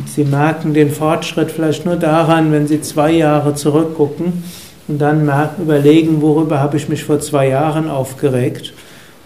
Sie 0.06 0.24
merken 0.24 0.74
den 0.74 0.90
Fortschritt 0.90 1.52
vielleicht 1.52 1.86
nur 1.86 1.94
daran, 1.94 2.50
wenn 2.50 2.66
Sie 2.66 2.80
zwei 2.80 3.12
Jahre 3.12 3.54
zurückgucken 3.54 4.42
und 4.88 4.98
dann 4.98 5.30
überlegen, 5.62 6.20
worüber 6.20 6.58
habe 6.58 6.76
ich 6.76 6.88
mich 6.88 7.04
vor 7.04 7.20
zwei 7.20 7.50
Jahren 7.50 7.88
aufgeregt 7.88 8.74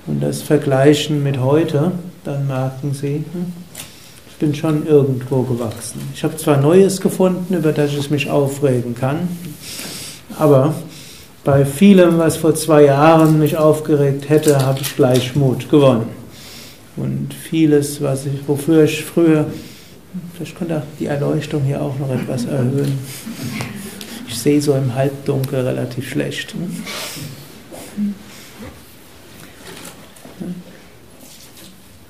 und 0.06 0.22
das 0.22 0.42
vergleichen 0.42 1.22
mit 1.22 1.40
heute, 1.40 1.92
dann 2.24 2.46
merken 2.46 2.92
Sie, 2.92 3.24
hm, 3.32 3.54
ich 4.28 4.36
bin 4.36 4.54
schon 4.54 4.86
irgendwo 4.86 5.44
gewachsen. 5.44 6.02
Ich 6.14 6.22
habe 6.24 6.36
zwar 6.36 6.58
Neues 6.58 7.00
gefunden, 7.00 7.54
über 7.54 7.72
das 7.72 7.94
ich 7.94 8.10
mich 8.10 8.28
aufregen 8.28 8.94
kann, 8.94 9.28
aber 10.38 10.74
bei 11.44 11.64
vielem, 11.64 12.18
was 12.18 12.36
vor 12.36 12.54
zwei 12.54 12.84
Jahren 12.84 13.38
mich 13.38 13.56
aufgeregt 13.56 14.28
hätte, 14.28 14.64
habe 14.64 14.80
ich 14.80 14.96
gleich 14.96 15.34
Mut 15.34 15.70
gewonnen. 15.70 16.08
Und 16.96 17.32
vieles, 17.32 18.02
was 18.02 18.26
ich, 18.26 18.46
wofür 18.46 18.84
ich 18.84 19.04
früher, 19.04 19.46
vielleicht 20.34 20.58
könnte 20.58 20.82
die 20.98 21.06
Erleuchtung 21.06 21.62
hier 21.62 21.80
auch 21.80 21.98
noch 21.98 22.10
etwas 22.10 22.44
erhöhen. 22.44 22.98
Ich 24.26 24.38
sehe 24.38 24.60
so 24.60 24.74
im 24.74 24.94
Halbdunkel 24.94 25.60
relativ 25.66 26.08
schlecht. 26.10 26.54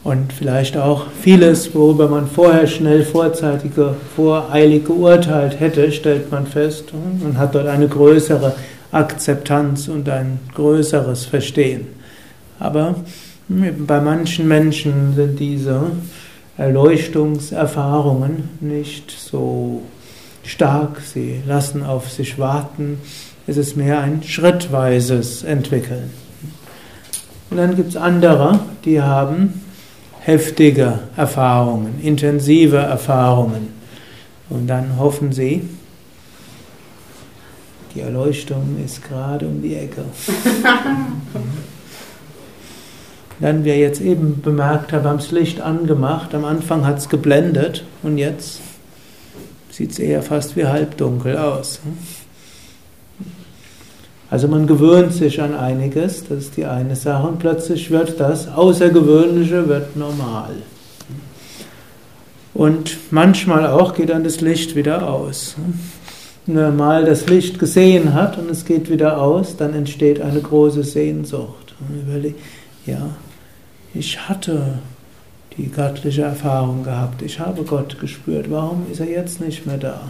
Und 0.05 0.33
vielleicht 0.33 0.77
auch 0.79 1.07
vieles, 1.21 1.75
worüber 1.75 2.09
man 2.09 2.29
vorher 2.29 2.67
schnell 2.67 3.05
vorzeitige, 3.05 3.95
voreilig 4.17 4.87
geurteilt 4.87 5.61
hätte, 5.61 5.93
stellt 5.93 6.31
man 6.31 6.47
fest 6.47 6.95
und 6.95 7.37
hat 7.37 7.55
dort 7.55 7.67
eine 7.67 7.89
größere 7.89 8.55
Akzeptanz 8.93 9.89
und 9.89 10.09
ein 10.09 10.41
größeres 10.55 11.27
Verstehen. 11.27 11.89
Aber 12.59 12.97
bei 13.49 14.01
manchen 14.01 14.49
Menschen 14.49 15.15
sind 15.15 15.39
diese 15.39 15.93
Erleuchtungserfahrungen 16.57 18.51
nicht 18.61 19.11
so 19.11 19.83
stark, 20.43 21.01
sie 21.01 21.43
lassen 21.47 21.83
auf 21.85 22.11
sich 22.11 22.39
warten, 22.39 22.99
es 23.47 23.57
ist 23.57 23.77
mehr 23.77 24.01
ein 24.01 24.23
schrittweises 24.23 25.45
Entwickeln. 25.45 26.11
Und 27.51 27.57
dann 27.57 27.77
gibt 27.77 27.91
es 27.91 27.97
andere, 27.97 28.61
die 28.85 29.01
haben 29.01 29.63
heftige 30.21 30.99
Erfahrungen, 31.17 32.01
intensive 32.03 32.77
Erfahrungen. 32.77 33.69
Und 34.51 34.67
dann 34.67 34.99
hoffen 34.99 35.33
sie, 35.33 35.63
die 37.95 38.01
Erleuchtung 38.01 38.77
ist 38.85 39.07
gerade 39.09 39.47
um 39.47 39.63
die 39.63 39.75
Ecke. 39.75 40.05
Dann 43.41 43.65
wir 43.65 43.79
jetzt 43.79 44.01
eben 44.01 44.41
bemerkt 44.43 44.93
haben, 44.93 45.05
haben 45.05 45.19
das 45.19 45.31
Licht 45.31 45.61
angemacht. 45.61 46.35
Am 46.35 46.45
Anfang 46.45 46.85
hat 46.87 46.99
es 46.99 47.09
geblendet 47.09 47.85
und 48.03 48.19
jetzt 48.19 48.61
sieht 49.71 49.93
es 49.93 49.99
eher 50.01 50.23
fast 50.23 50.57
wie 50.57 50.67
halbdunkel 50.67 51.39
aus. 51.39 51.81
Also 54.31 54.49
man 54.49 54.67
gewöhnt 54.67 55.15
sich 55.15 55.41
an 55.41 55.55
einiges, 55.55 56.25
das 56.29 56.39
ist 56.39 56.57
die 56.57 56.67
eine 56.67 56.97
Sache, 56.97 57.29
und 57.29 57.39
plötzlich 57.39 57.91
wird 57.91 58.21
das 58.21 58.49
Außergewöhnliche 58.49 59.69
wird 59.69 59.97
normal. 59.97 60.57
Und 62.53 62.99
manchmal 63.11 63.67
auch 63.67 63.95
geht 63.95 64.11
dann 64.11 64.25
das 64.25 64.41
Licht 64.41 64.75
wieder 64.75 65.09
aus 65.09 65.55
mal 66.49 67.05
das 67.05 67.29
Licht 67.29 67.59
gesehen 67.59 68.15
hat 68.15 68.39
und 68.39 68.51
es 68.51 68.65
geht 68.65 68.91
wieder 68.91 69.21
aus, 69.21 69.57
dann 69.57 69.75
entsteht 69.75 70.21
eine 70.21 70.41
große 70.41 70.83
Sehnsucht. 70.83 71.75
Ja, 72.87 73.11
ich 73.95 74.29
hatte 74.29 74.79
die 75.57 75.71
göttliche 75.71 76.23
Erfahrung 76.23 76.85
gehabt, 76.85 77.23
ich 77.23 77.39
habe 77.39 77.63
Gott 77.65 77.99
gespürt, 78.01 78.51
warum 78.51 78.87
ist 78.91 79.01
er 79.01 79.09
jetzt 79.09 79.41
nicht 79.41 79.67
mehr 79.67 79.79
da? 79.79 80.01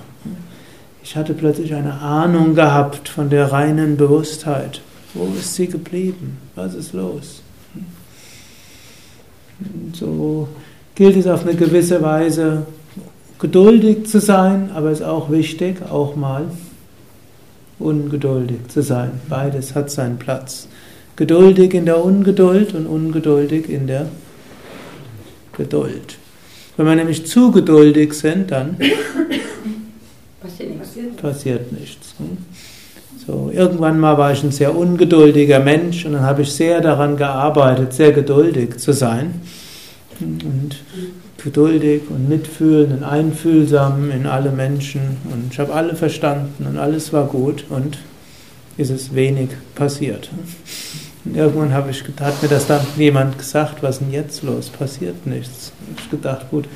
Ich 1.03 1.16
hatte 1.16 1.34
plötzlich 1.34 1.75
eine 1.75 1.94
Ahnung 2.00 2.55
gehabt 2.55 3.09
von 3.09 3.31
der 3.31 3.50
reinen 3.50 3.97
Bewusstheit. 3.97 4.82
Wo 5.15 5.26
ist 5.38 5.55
sie 5.55 5.66
geblieben? 5.66 6.37
Was 6.55 6.75
ist 6.75 6.93
los? 6.93 7.43
So 9.94 10.49
gilt 10.94 11.16
es 11.16 11.26
auf 11.26 11.47
eine 11.47 11.55
gewisse 11.55 12.03
Weise 12.03 12.66
geduldig 13.38 14.06
zu 14.06 14.21
sein, 14.21 14.71
aber 14.75 14.91
es 14.91 15.00
ist 15.00 15.06
auch 15.06 15.31
wichtig, 15.31 15.82
auch 15.88 16.16
mal 16.16 16.44
ungeduldig 17.78 18.69
zu 18.69 18.82
sein. 18.82 19.12
Beides 19.28 19.75
hat 19.75 19.91
seinen 19.91 20.19
Platz. 20.19 20.69
Geduldig 21.16 21.75
in 21.75 21.84
der 21.84 22.04
Ungeduld 22.04 22.75
und 22.75 22.87
ungeduldig 22.87 23.69
in 23.69 23.87
der 23.87 24.06
Geduld. 25.56 26.16
Wenn 26.76 26.87
wir 26.87 26.94
nämlich 26.94 27.26
zu 27.26 27.50
geduldig 27.50 28.12
sind, 28.15 28.50
dann 28.53 28.76
passiert 30.41 30.78
nichts. 30.78 31.20
Passiert 31.20 31.72
nichts. 31.72 32.15
Hm? 32.19 32.38
So, 33.26 33.50
irgendwann 33.53 33.99
mal 33.99 34.16
war 34.16 34.32
ich 34.32 34.43
ein 34.43 34.53
sehr 34.53 34.75
ungeduldiger 34.75 35.59
Mensch 35.59 36.06
und 36.06 36.12
dann 36.12 36.22
habe 36.22 36.43
ich 36.43 36.53
sehr 36.53 36.81
daran 36.81 37.16
gearbeitet, 37.16 37.93
sehr 37.93 38.12
geduldig 38.12 38.78
zu 38.78 38.93
sein. 38.93 39.41
Und 40.20 40.76
geduldig 41.43 42.03
und 42.10 42.28
mitfühlend 42.28 42.93
und 42.93 43.04
einfühlsam 43.04 44.10
in 44.10 44.26
alle 44.26 44.50
Menschen 44.50 45.19
und 45.32 45.53
ich 45.53 45.59
habe 45.59 45.72
alle 45.72 45.94
verstanden 45.94 46.66
und 46.66 46.76
alles 46.76 47.12
war 47.12 47.26
gut 47.26 47.65
und 47.69 47.99
ist 48.76 48.91
es 48.91 49.15
wenig 49.15 49.50
passiert. 49.75 50.31
Und 51.25 51.37
irgendwann 51.37 51.72
habe 51.72 51.91
ich, 51.91 52.03
hat 52.21 52.43
mir 52.43 52.49
das 52.49 52.66
dann 52.66 52.81
jemand 52.97 53.38
gesagt, 53.38 53.82
was 53.82 53.97
ist 53.97 54.00
denn 54.00 54.12
jetzt 54.12 54.43
los? 54.43 54.69
Passiert 54.69 55.26
nichts. 55.26 55.72
Ich 55.97 56.10
gedacht, 56.10 56.50
gut, 56.50 56.66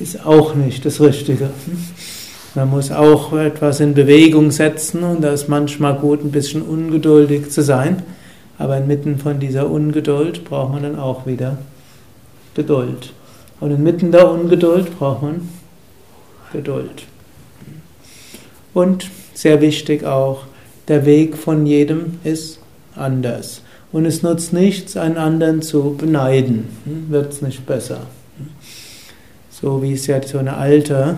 ist 0.00 0.24
auch 0.24 0.54
nicht 0.54 0.84
das 0.84 1.00
Richtige. 1.00 1.50
Man 2.54 2.70
muss 2.70 2.90
auch 2.90 3.32
etwas 3.34 3.80
in 3.80 3.94
Bewegung 3.94 4.50
setzen 4.50 5.02
und 5.02 5.22
da 5.22 5.32
ist 5.32 5.48
manchmal 5.48 5.94
gut, 5.94 6.24
ein 6.24 6.30
bisschen 6.30 6.62
ungeduldig 6.62 7.50
zu 7.50 7.62
sein. 7.62 8.02
Aber 8.58 8.78
inmitten 8.78 9.18
von 9.18 9.38
dieser 9.38 9.68
Ungeduld 9.68 10.44
braucht 10.44 10.72
man 10.72 10.82
dann 10.82 10.98
auch 10.98 11.26
wieder 11.26 11.58
Geduld. 12.54 13.12
Und 13.60 13.70
inmitten 13.70 14.12
der 14.12 14.30
Ungeduld 14.30 14.98
braucht 14.98 15.22
man 15.22 15.48
Geduld. 16.52 17.04
Und 18.74 19.10
sehr 19.34 19.60
wichtig 19.60 20.04
auch, 20.04 20.44
der 20.88 21.06
Weg 21.06 21.36
von 21.36 21.66
jedem 21.66 22.18
ist 22.24 22.60
anders. 22.94 23.62
Und 23.92 24.04
es 24.04 24.22
nutzt 24.22 24.52
nichts, 24.52 24.96
einen 24.96 25.16
anderen 25.16 25.62
zu 25.62 25.94
beneiden. 25.96 26.68
Hm, 26.84 27.10
Wird 27.10 27.32
es 27.32 27.42
nicht 27.42 27.66
besser. 27.66 28.00
So 29.50 29.82
wie 29.82 29.92
es 29.92 30.06
ja 30.06 30.20
so 30.22 30.38
eine 30.38 30.56
alte 30.56 31.16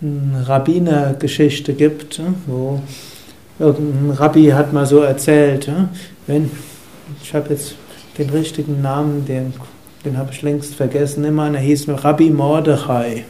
hm, 0.00 0.32
Rabbinergeschichte 0.44 1.74
gibt, 1.74 2.18
hm, 2.18 2.34
wo 2.46 2.80
irgendein 3.58 4.10
Rabbi 4.10 4.46
hat 4.48 4.72
mal 4.72 4.86
so 4.86 5.00
erzählt, 5.00 5.70
wenn, 6.26 6.50
ich 7.22 7.32
habe 7.32 7.50
jetzt 7.50 7.76
den 8.18 8.30
richtigen 8.30 8.82
Namen, 8.82 9.24
den 9.26 9.54
den 10.06 10.16
habe 10.16 10.30
ich 10.32 10.40
längst 10.42 10.74
vergessen, 10.74 11.24
immer, 11.24 11.52
er 11.52 11.60
hieß 11.60 11.88
Rabbi 11.88 12.30
Mordechai. 12.30 13.24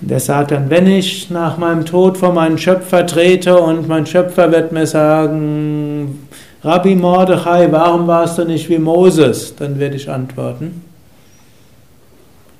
Der 0.00 0.20
sagt 0.20 0.52
dann, 0.52 0.70
wenn 0.70 0.86
ich 0.86 1.30
nach 1.30 1.58
meinem 1.58 1.84
Tod 1.84 2.16
vor 2.16 2.32
meinen 2.32 2.56
Schöpfer 2.56 3.04
trete 3.04 3.58
und 3.58 3.88
mein 3.88 4.06
Schöpfer 4.06 4.52
wird 4.52 4.70
mir 4.70 4.86
sagen, 4.86 6.28
Rabbi 6.62 6.94
Mordechai, 6.94 7.72
warum 7.72 8.06
warst 8.06 8.38
du 8.38 8.44
nicht 8.44 8.68
wie 8.68 8.78
Moses? 8.78 9.56
Dann 9.56 9.80
werde 9.80 9.96
ich 9.96 10.08
antworten, 10.08 10.84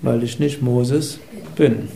weil 0.02 0.24
ich 0.24 0.40
nicht 0.40 0.60
Moses 0.60 1.20
bin. 1.54 1.88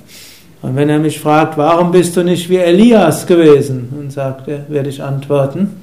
Und 0.63 0.77
wenn 0.77 0.89
er 0.89 1.01
mich 1.01 1.19
fragt, 1.19 1.59
warum 1.59 1.91
bist 1.91 2.17
du 2.17 2.23
nicht 2.23 2.49
wie 2.49 2.59
Elias 2.59 3.27
gewesen? 3.27 3.89
Dann 3.91 4.11
sagt 4.11 4.47
er, 4.47 4.69
werde 4.69 4.91
ich 4.91 5.03
antworten, 5.03 5.83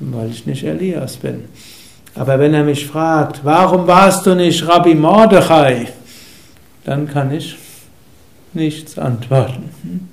weil 0.00 0.30
ich 0.30 0.46
nicht 0.46 0.64
Elias 0.64 1.16
bin. 1.18 1.44
Aber 2.14 2.38
wenn 2.38 2.52
er 2.52 2.64
mich 2.64 2.86
fragt, 2.86 3.44
warum 3.44 3.86
warst 3.86 4.26
du 4.26 4.34
nicht 4.34 4.66
Rabbi 4.66 4.94
Mordechai? 4.94 5.88
Dann 6.84 7.08
kann 7.08 7.32
ich 7.32 7.56
nichts 8.52 8.98
antworten. 8.98 10.08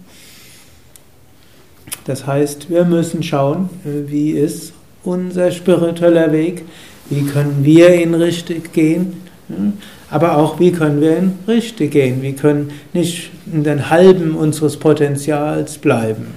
Das 2.05 2.25
heißt, 2.25 2.69
wir 2.69 2.85
müssen 2.85 3.21
schauen, 3.21 3.69
wie 3.83 4.31
ist 4.31 4.73
unser 5.03 5.51
spiritueller 5.51 6.31
Weg, 6.31 6.63
wie 7.09 7.23
können 7.23 7.63
wir 7.63 7.93
ihn 7.93 8.13
richtig 8.13 8.73
gehen, 8.73 9.17
aber 10.09 10.37
auch 10.37 10.59
wie 10.59 10.71
können 10.71 11.01
wir 11.01 11.17
ihn 11.17 11.39
richtig 11.47 11.91
gehen, 11.91 12.21
wie 12.21 12.33
können 12.33 12.71
nicht 12.93 13.31
in 13.51 13.63
den 13.63 13.89
Halben 13.89 14.35
unseres 14.35 14.77
Potenzials 14.77 15.77
bleiben, 15.77 16.27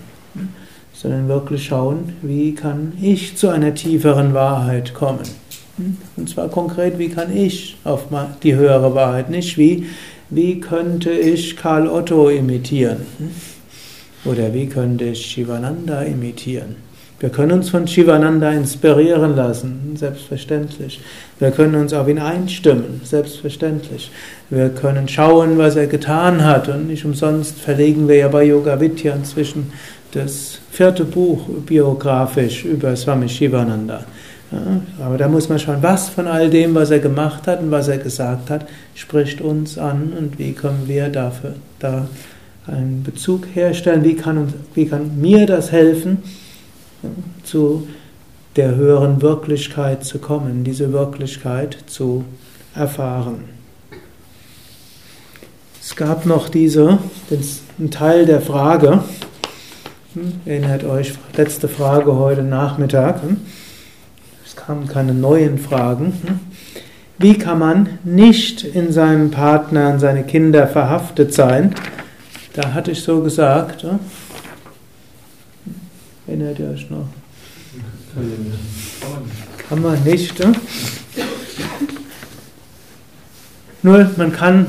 sondern 0.93 1.29
wirklich 1.29 1.65
schauen, 1.67 2.15
wie 2.23 2.55
kann 2.55 2.95
ich 3.01 3.37
zu 3.37 3.49
einer 3.49 3.75
tieferen 3.75 4.35
Wahrheit 4.35 4.95
kommen. 4.95 5.42
Und 6.17 6.29
zwar 6.29 6.49
konkret, 6.49 6.99
wie 6.99 7.09
kann 7.09 7.35
ich 7.35 7.77
auf 7.85 8.07
die 8.43 8.55
höhere 8.55 8.95
Wahrheit, 8.95 9.31
nicht 9.31 9.57
wie, 9.57 9.87
wie 10.31 10.61
könnte 10.61 11.11
ich 11.11 11.57
Karl 11.57 11.89
Otto 11.89 12.29
imitieren 12.29 13.07
oder 14.25 14.53
wie 14.55 14.67
könnte 14.67 15.05
ich 15.07 15.27
Shivananda 15.27 16.03
imitieren. 16.03 16.77
Wir 17.23 17.31
können 17.31 17.53
uns 17.53 17.71
von 17.71 17.87
Shivananda 17.87 18.51
inspirieren 18.51 19.37
lassen, 19.37 19.95
selbstverständlich. 19.95 21.01
Wir 21.39 21.53
können 21.53 21.77
uns 21.77 21.93
auf 21.93 22.09
ihn 22.09 22.19
einstimmen, 22.19 23.01
selbstverständlich. 23.05 24.11
Wir 24.51 24.71
können 24.71 25.07
schauen, 25.07 25.57
was 25.57 25.77
er 25.77 25.87
getan 25.87 26.45
hat 26.45 26.69
und 26.69 26.89
nicht 26.89 27.05
umsonst 27.05 27.61
verlegen 27.61 28.09
wir 28.09 28.17
ja 28.17 28.29
bei 28.29 28.43
Yoga 28.43 28.81
Vidya 28.81 29.15
inzwischen 29.15 29.73
das 30.11 30.59
vierte 30.73 31.05
Buch 31.05 31.47
biografisch 31.65 32.65
über 32.65 32.97
Swami 32.97 33.29
Shivananda. 33.29 34.05
Aber 35.01 35.17
da 35.17 35.29
muss 35.29 35.49
man 35.49 35.59
schauen, 35.59 35.79
was 35.83 36.11
von 36.11 36.27
all 36.27 36.51
dem, 36.51 36.75
was 36.75 36.91
er 36.91 36.99
gemacht 36.99 37.47
hat 37.47 37.61
und 37.61 37.71
was 37.71 37.89
er 37.89 37.99
gesagt 37.99 38.51
hat, 38.51 38.67
spricht 38.95 39.41
uns 39.41 39.79
an 39.79 40.13
und 40.19 40.39
wie 40.39 40.53
können 40.53 40.85
wir 40.87 41.09
dafür 41.09 41.55
da 41.79 42.07
einen 42.67 43.03
Bezug 43.03 43.47
herstellen, 43.55 44.05
wie 44.05 44.15
kann, 44.15 44.39
uns, 44.39 44.53
wie 44.75 44.87
kann 44.87 45.21
mir 45.21 45.47
das 45.47 45.73
helfen, 45.73 46.19
zu 47.45 47.89
der 48.57 48.75
höheren 48.75 49.23
Wirklichkeit 49.23 50.05
zu 50.05 50.19
kommen, 50.19 50.65
diese 50.65 50.93
Wirklichkeit 50.93 51.77
zu 51.87 52.25
erfahren. 52.75 53.45
Es 55.81 55.97
gab 55.97 56.27
noch 56.27 56.49
diese, 56.49 56.99
einen 57.79 57.91
Teil 57.91 58.27
der 58.27 58.41
Frage, 58.41 59.03
hm, 60.15 60.33
erinnert 60.45 60.85
euch, 60.85 61.15
letzte 61.37 61.69
Frage 61.69 62.15
heute 62.15 62.43
Nachmittag, 62.43 63.23
hm, 63.23 63.39
kamen 64.67 64.87
keine 64.87 65.15
neuen 65.15 65.59
Fragen. 65.59 66.41
Wie 67.19 67.39
kann 67.39 67.59
man 67.59 67.99
nicht 68.05 68.65
in 68.65 68.93
seinem 68.93 69.31
Partner, 69.31 69.93
in 69.93 69.99
seine 69.99 70.25
Kinder 70.25 70.67
verhaftet 70.67 71.35
sein? 71.35 71.75
Da 72.55 72.75
hatte 72.75 72.91
ich 72.91 73.03
so 73.03 73.23
gesagt, 73.23 73.85
Erinnert 76.27 76.59
ihr 76.61 76.71
euch 76.71 76.89
noch? 76.89 77.09
Kann 79.69 79.83
man 79.83 80.03
nicht. 80.05 80.35
Nur 83.83 84.11
man 84.17 84.33
kann 84.33 84.67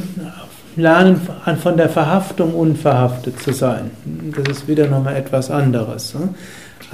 lernen, 0.75 1.21
von 1.61 1.77
der 1.77 1.89
Verhaftung 1.89 2.55
unverhaftet 2.55 3.39
zu 3.41 3.53
sein. 3.53 3.91
Das 4.35 4.57
ist 4.57 4.67
wieder 4.67 4.87
nochmal 4.87 5.15
etwas 5.15 5.51
anderes. 5.51 6.15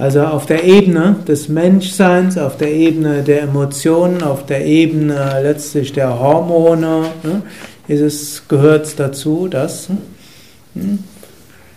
Also 0.00 0.22
auf 0.22 0.46
der 0.46 0.64
Ebene 0.64 1.16
des 1.28 1.50
Menschseins, 1.50 2.38
auf 2.38 2.56
der 2.56 2.72
Ebene 2.72 3.22
der 3.22 3.42
Emotionen, 3.42 4.22
auf 4.22 4.46
der 4.46 4.64
Ebene 4.64 5.40
letztlich 5.42 5.92
der 5.92 6.18
Hormone, 6.18 7.02
ne, 7.22 7.42
ist 7.86 8.00
es, 8.00 8.48
gehört 8.48 8.86
es 8.86 8.96
dazu, 8.96 9.46
dass 9.46 9.88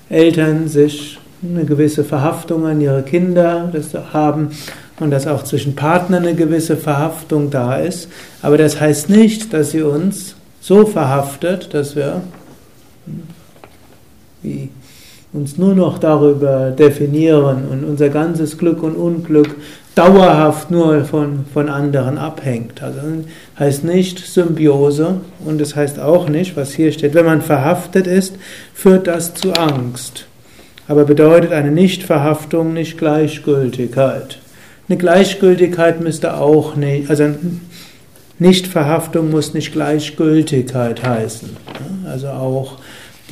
Eltern 0.10 0.70
sich 0.70 1.20
eine 1.44 1.66
gewisse 1.66 2.06
Verhaftung 2.06 2.66
an 2.66 2.80
ihre 2.80 3.04
Kinder 3.04 3.74
haben 4.14 4.52
und 5.02 5.12
dass 5.12 5.28
auch 5.28 5.44
zwischen 5.44 5.76
Partnern 5.76 6.24
eine 6.24 6.36
gewisse 6.36 6.78
Verhaftung 6.78 7.50
da 7.50 7.76
ist. 7.76 8.08
Aber 8.42 8.58
das 8.58 8.80
heißt 8.80 9.10
nicht, 9.10 9.52
dass 9.52 9.72
sie 9.72 9.82
uns 9.82 10.36
so 10.62 10.86
verhaftet, 10.86 11.74
dass 11.74 11.98
wir 11.98 12.22
wie, 14.42 14.70
uns 15.34 15.58
nur 15.58 15.74
noch 15.76 15.98
darüber 15.98 16.72
definieren 16.72 17.68
und 17.70 17.84
unser 17.84 18.10
ganzes 18.10 18.58
Glück 18.58 18.84
und 18.84 18.96
Unglück 18.96 19.56
dauerhaft 19.96 20.72
nur 20.72 21.04
von, 21.06 21.46
von 21.52 21.70
anderen 21.70 22.18
abhängt. 22.18 22.82
Also 22.82 23.00
heißt 23.60 23.84
nicht 23.84 24.20
Symbiose 24.20 25.22
und 25.44 25.60
es 25.60 25.70
das 25.70 25.76
heißt 25.76 26.00
auch 26.00 26.30
nicht, 26.30 26.56
was 26.56 26.74
hier 26.74 26.92
steht, 26.92 27.14
wenn 27.14 27.26
man 27.26 27.42
verhaftet 27.42 28.08
ist, 28.08 28.36
führt 28.74 29.08
das 29.08 29.34
zu 29.34 29.54
Angst 29.54 30.28
aber 30.88 31.06
bedeutet 31.06 31.52
eine 31.52 31.72
Nichtverhaftung 31.72 32.74
nicht 32.74 32.98
Gleichgültigkeit. 32.98 34.40
Eine 34.90 34.98
Gleichgültigkeit 34.98 36.02
müsste 36.02 36.38
auch 36.38 36.76
nicht, 36.76 37.10
also 37.10 37.30
Nichtverhaftung 38.40 39.32
muss 39.32 39.54
nicht 39.54 39.72
Gleichgültigkeit 39.72 41.04
heißen. 41.04 41.56
Also 42.06 42.28
auch 42.28 42.78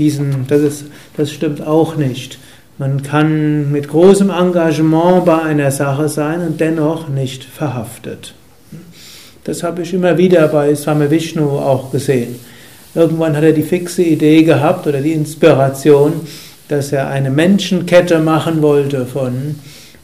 diesen, 0.02 0.48
das, 0.48 0.62
ist, 0.62 0.86
das 1.16 1.32
stimmt 1.32 1.66
auch 1.66 1.96
nicht. 1.96 2.40
Man 2.80 3.04
kann 3.04 3.72
mit 3.72 3.88
großem 3.88 4.32
Engagement 4.32 5.26
bei 5.26 5.40
einer 5.44 5.70
Sache 5.70 6.10
sein 6.10 6.42
und 6.42 6.60
dennoch 6.60 7.08
nicht 7.08 7.44
verhaftet. 7.44 8.34
Das 9.44 9.62
habe 9.62 9.84
ich 9.84 9.94
immer 9.94 10.18
wieder 10.18 10.48
bei 10.48 10.74
Swami 10.76 11.12
Vishnu 11.12 11.44
auch 11.60 11.92
gesehen. 11.92 12.36
Irgendwann 12.96 13.38
hat 13.38 13.44
er 13.44 13.54
die 13.54 13.64
fixe 13.64 14.02
Idee 14.02 14.44
gehabt 14.44 14.88
oder 14.88 15.02
die 15.02 15.14
Inspiration, 15.14 16.14
dass 16.68 16.92
er 16.92 17.08
eine 17.10 17.30
Menschenkette 17.30 18.18
machen 18.20 18.64
wollte 18.64 19.06
von 19.06 19.56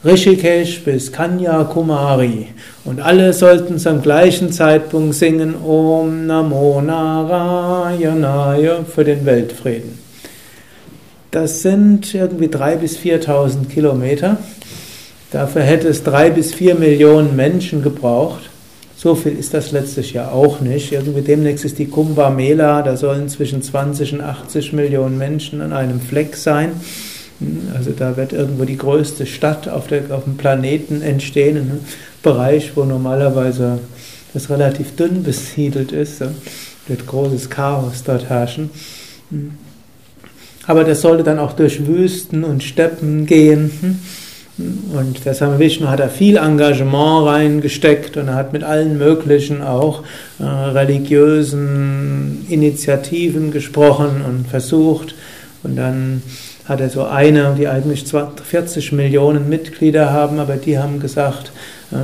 Rishikesh 0.08 0.86
bis 0.86 1.12
Kanyakumari. 1.12 2.48
Und 2.86 3.02
alle 3.02 3.34
sollten 3.34 3.78
zum 3.78 4.02
gleichen 4.02 4.54
Zeitpunkt 4.54 5.16
singen 5.16 5.54
Om 5.62 6.28
Namo 6.28 6.82
Narayanaya 6.82 8.86
für 8.86 9.04
den 9.04 9.26
Weltfrieden. 9.26 10.00
Das 11.32 11.62
sind 11.62 12.14
irgendwie 12.14 12.48
drei 12.48 12.78
bis 12.78 12.98
4.000 12.98 13.68
Kilometer. 13.68 14.38
Dafür 15.32 15.64
hätte 15.64 15.90
es 15.90 16.04
drei 16.04 16.30
bis 16.30 16.54
vier 16.54 16.76
Millionen 16.76 17.36
Menschen 17.36 17.84
gebraucht. 17.84 18.50
So 18.96 19.14
viel 19.14 19.38
ist 19.38 19.54
das 19.54 19.74
letztes 19.74 20.14
Jahr 20.14 20.32
auch 20.32 20.62
nicht. 20.62 20.94
Irgendwie 20.94 21.22
demnächst 21.22 21.66
ist 21.66 21.80
die 21.80 21.88
Kumbh 21.88 22.30
Mela, 22.30 22.82
da 22.82 22.96
sollen 22.96 23.28
zwischen 23.28 23.62
20 23.62 24.14
und 24.14 24.22
80 24.22 24.72
Millionen 24.72 25.18
Menschen 25.18 25.62
an 25.62 25.74
einem 25.74 26.00
Fleck 26.00 26.38
sein. 26.38 26.72
Also 27.76 27.92
da 27.92 28.18
wird 28.18 28.34
irgendwo 28.34 28.66
die 28.66 28.78
größte 28.78 29.26
Stadt 29.26 29.70
auf, 29.70 29.88
der, 29.88 30.04
auf 30.12 30.24
dem 30.24 30.38
Planeten 30.38 31.02
entstehen, 31.02 31.58
ein 31.58 31.80
Bereich, 32.24 32.72
wo 32.76 32.84
normalerweise 32.84 33.80
das 34.34 34.50
relativ 34.50 34.96
dünn 34.96 35.24
besiedelt 35.24 35.92
ist. 35.92 36.24
Wird 36.88 37.06
großes 37.06 37.50
Chaos 37.50 38.04
dort 38.04 38.30
herrschen. 38.30 38.72
Aber 40.66 40.84
das 40.84 41.02
sollte 41.02 41.24
dann 41.24 41.40
auch 41.40 41.54
durch 41.54 41.86
Wüsten 41.86 42.44
und 42.44 42.64
Steppen 42.64 43.26
gehen. 43.26 44.00
Und 44.58 45.24
der 45.24 45.36
Same 45.36 45.60
Vishnu 45.60 45.88
hat 45.88 46.00
da 46.00 46.10
viel 46.10 46.38
Engagement 46.38 47.28
reingesteckt 47.28 48.18
und 48.18 48.28
er 48.28 48.36
hat 48.36 48.54
mit 48.54 48.64
allen 48.64 48.98
möglichen 48.98 49.62
auch 49.62 50.02
äh, 50.40 50.44
religiösen 50.44 52.44
Initiativen 52.50 53.52
gesprochen 53.52 54.24
und 54.28 54.48
versucht. 54.48 55.14
Und 55.62 55.76
dann 55.76 56.24
hat 56.68 56.82
er 56.82 56.90
so 56.90 57.04
eine, 57.04 57.56
die 57.58 57.68
eigentlich 57.68 58.06
40 58.06 58.92
Millionen 58.92 59.48
Mitglieder 59.50 60.12
haben, 60.12 60.40
aber 60.40 60.56
die 60.56 60.78
haben 60.78 61.00
gesagt, 61.00 61.52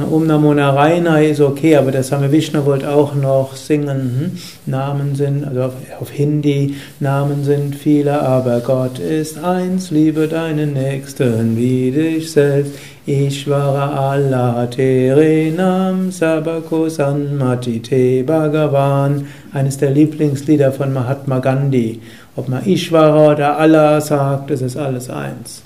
Um 0.10 0.26
Namo 0.28 0.54
Narayana 0.54 1.20
ist 1.20 1.42
okay, 1.42 1.76
aber 1.76 1.92
der 1.92 2.04
Same 2.04 2.32
Vishnu 2.32 2.66
wollte 2.66 2.90
auch 2.90 3.16
noch 3.16 3.58
singen. 3.58 4.32
Hm? 4.32 4.32
Namen 4.66 5.16
sind, 5.16 5.46
also 5.46 5.64
auf, 5.64 5.74
auf, 6.00 6.10
Hindi, 6.10 6.76
Namen 7.02 7.44
sind 7.44 7.76
viele, 7.76 8.22
aber 8.22 8.62
Gott 8.62 9.00
ist 9.00 9.44
eins, 9.44 9.92
liebe 9.92 10.30
deinen 10.30 10.72
Nächsten 10.72 11.58
wie 11.58 11.92
dich 11.92 12.32
selbst. 12.32 12.76
Ishvara 13.06 14.12
Allah 14.12 14.66
Terenam 14.68 16.10
Sabako 16.10 16.88
Sanmatite 16.88 18.24
Bhagavan. 18.24 19.28
Eines 19.52 19.78
der 19.78 19.92
Lieblingslieder 19.92 20.72
von 20.72 20.94
Mahatma 20.94 21.40
Gandhi. 21.40 22.00
Ob 22.36 22.50
man 22.50 22.66
Ishvara 22.66 23.32
oder 23.34 23.58
Allah 23.58 24.02
sagt, 24.02 24.52
es 24.52 24.62
ist 24.62 24.78
alles 24.78 25.10
eins. 25.10 25.62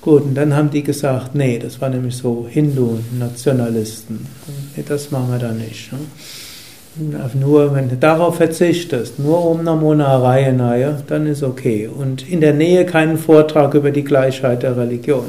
Gut, 0.00 0.22
und 0.22 0.34
dann 0.34 0.56
haben 0.56 0.70
die 0.70 0.82
gesagt, 0.82 1.34
nee, 1.34 1.58
das 1.58 1.80
war 1.80 1.90
nämlich 1.90 2.16
so 2.16 2.46
Hindu-Nationalisten. 2.48 4.26
Nee, 4.74 4.84
das 4.88 5.10
machen 5.10 5.30
wir 5.30 5.38
da 5.38 5.52
nicht. 5.52 5.92
Ne? 5.92 5.98
Nur 7.38 7.74
wenn 7.74 7.90
du 7.90 7.96
darauf 7.96 8.36
verzichtest, 8.36 9.18
nur 9.18 9.44
um 9.44 9.62
Namo 9.62 9.94
Narayanaya, 9.94 11.02
dann 11.06 11.26
ist 11.26 11.42
okay. 11.42 11.86
Und 11.86 12.26
in 12.28 12.40
der 12.40 12.54
Nähe 12.54 12.86
keinen 12.86 13.18
Vortrag 13.18 13.74
über 13.74 13.90
die 13.90 14.02
Gleichheit 14.02 14.62
der 14.62 14.76
Religion. 14.76 15.26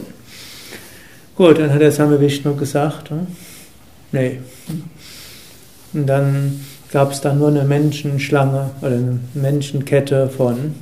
Gut, 1.36 1.60
dann 1.60 1.74
hat 1.74 1.82
der 1.82 1.92
Same 1.92 2.20
Vishnu 2.20 2.56
gesagt, 2.56 3.12
ne? 3.12 3.28
nee. 4.12 4.40
Und 5.94 6.08
dann 6.08 6.62
gab 6.92 7.12
es 7.12 7.22
da 7.22 7.34
nur 7.34 7.48
eine 7.48 7.64
Menschenschlange 7.64 8.72
oder 8.82 8.92
eine 8.96 9.20
Menschenkette 9.34 10.30
von 10.30 10.76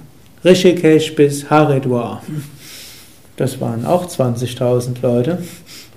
Rishikesh 0.44 1.16
bis 1.16 1.50
Haridwar. 1.50 2.24
Das 3.38 3.62
waren 3.62 3.86
auch 3.86 4.08
20.000 4.08 5.02
Leute, 5.02 5.38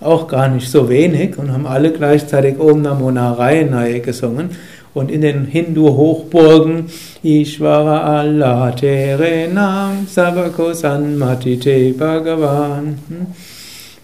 auch 0.00 0.28
gar 0.28 0.48
nicht 0.48 0.70
so 0.70 0.88
wenig 0.88 1.38
und 1.38 1.52
haben 1.52 1.66
alle 1.66 1.92
gleichzeitig 1.92 2.58
Om 2.60 2.82
Namo 2.82 3.10
Narayanaye 3.10 4.00
gesungen. 4.00 4.50
Und 4.94 5.10
in 5.10 5.22
den 5.22 5.46
Hindu-Hochburgen 5.46 6.86
Ishvara 7.22 8.20
Allah 8.20 8.72
Terenam 8.72 10.06
Sabako 10.06 10.74
Sanmatite 10.74 11.94
Bhagavan. 11.94 12.98
Hm? 13.08 13.26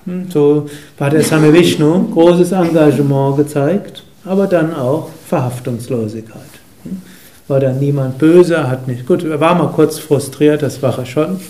Hm, 0.07 0.31
so 0.31 0.67
hat 0.99 1.13
der 1.13 1.23
Same 1.23 1.53
Vishnu 1.53 2.09
großes 2.09 2.53
Engagement 2.53 3.37
gezeigt, 3.37 4.03
aber 4.25 4.47
dann 4.47 4.75
auch 4.75 5.11
Verhaftungslosigkeit. 5.29 6.43
Hm? 6.85 7.03
War 7.49 7.61
dann 7.61 7.79
niemand 7.79 8.19
böse, 8.19 8.69
hat 8.69 8.89
nicht, 8.89 9.07
gut, 9.07 9.25
er 9.25 9.41
war 9.41 9.55
mal 9.55 9.69
kurz 9.69 9.99
frustriert, 9.99 10.63
das 10.63 10.83
war 10.83 10.99
er 10.99 11.07
schon. 11.07 11.41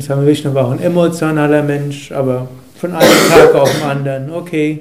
Same 0.00 0.26
Vishnu 0.26 0.52
war 0.52 0.66
auch 0.66 0.72
ein 0.72 0.80
emotionaler 0.80 1.62
Mensch, 1.62 2.10
aber 2.10 2.48
von 2.76 2.92
einem 2.92 3.28
Tag 3.30 3.54
auf 3.54 3.72
den 3.72 3.82
anderen, 3.88 4.30
okay, 4.32 4.80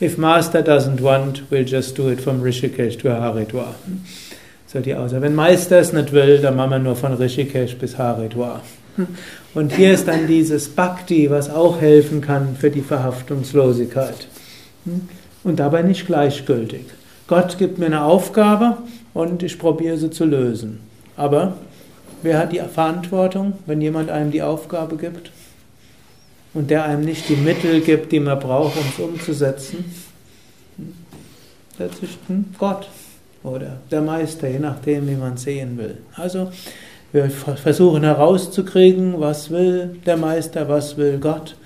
if 0.00 0.18
Master 0.18 0.60
doesn't 0.60 1.02
want, 1.02 1.42
we'll 1.50 1.64
just 1.66 1.96
do 1.96 2.10
it 2.10 2.20
from 2.20 2.42
Rishikesh 2.42 2.98
to 2.98 3.08
Haridwar. 3.08 3.74
So 4.66 4.80
die 4.80 4.94
Aussage. 4.94 5.22
Wenn 5.22 5.34
Meister 5.34 5.78
es 5.78 5.92
nicht 5.92 6.12
will, 6.12 6.38
dann 6.38 6.56
machen 6.56 6.70
wir 6.72 6.78
nur 6.78 6.96
von 6.96 7.14
Rishikesh 7.14 7.76
bis 7.76 7.96
Haridwar. 7.96 8.60
Und 9.54 9.72
hier 9.72 9.92
ist 9.92 10.06
dann 10.08 10.26
dieses 10.26 10.68
Bhakti, 10.68 11.30
was 11.30 11.48
auch 11.48 11.80
helfen 11.80 12.20
kann 12.20 12.56
für 12.58 12.70
die 12.70 12.82
Verhaftungslosigkeit. 12.82 14.26
Und 15.44 15.60
dabei 15.60 15.82
nicht 15.82 16.06
gleichgültig. 16.06 16.84
Gott 17.28 17.58
gibt 17.58 17.78
mir 17.78 17.86
eine 17.86 18.02
Aufgabe 18.02 18.78
und 19.14 19.42
ich 19.42 19.58
probiere 19.58 19.96
sie 19.96 20.10
zu 20.10 20.24
lösen. 20.24 20.80
Aber 21.16 21.56
wer 22.22 22.38
hat 22.38 22.52
die 22.52 22.60
Verantwortung, 22.60 23.54
wenn 23.66 23.80
jemand 23.80 24.10
einem 24.10 24.30
die 24.30 24.42
Aufgabe 24.42 24.96
gibt 24.96 25.32
und 26.54 26.70
der 26.70 26.84
einem 26.84 27.04
nicht 27.04 27.28
die 27.28 27.36
Mittel 27.36 27.80
gibt, 27.80 28.12
die 28.12 28.20
man 28.20 28.38
braucht, 28.38 28.76
um 28.76 28.84
es 28.88 28.98
umzusetzen? 28.98 29.84
Letztlich 31.78 32.16
Gott 32.58 32.88
oder 33.42 33.78
der 33.90 34.02
Meister, 34.02 34.48
je 34.48 34.58
nachdem, 34.58 35.08
wie 35.08 35.14
man 35.14 35.36
sehen 35.36 35.76
will. 35.78 35.98
Also 36.14 36.50
wir 37.12 37.30
versuchen 37.30 38.02
herauszukriegen, 38.02 39.20
was 39.20 39.50
will 39.50 39.96
der 40.04 40.16
Meister, 40.16 40.68
was 40.68 40.96
will 40.96 41.18
Gott. 41.18 41.56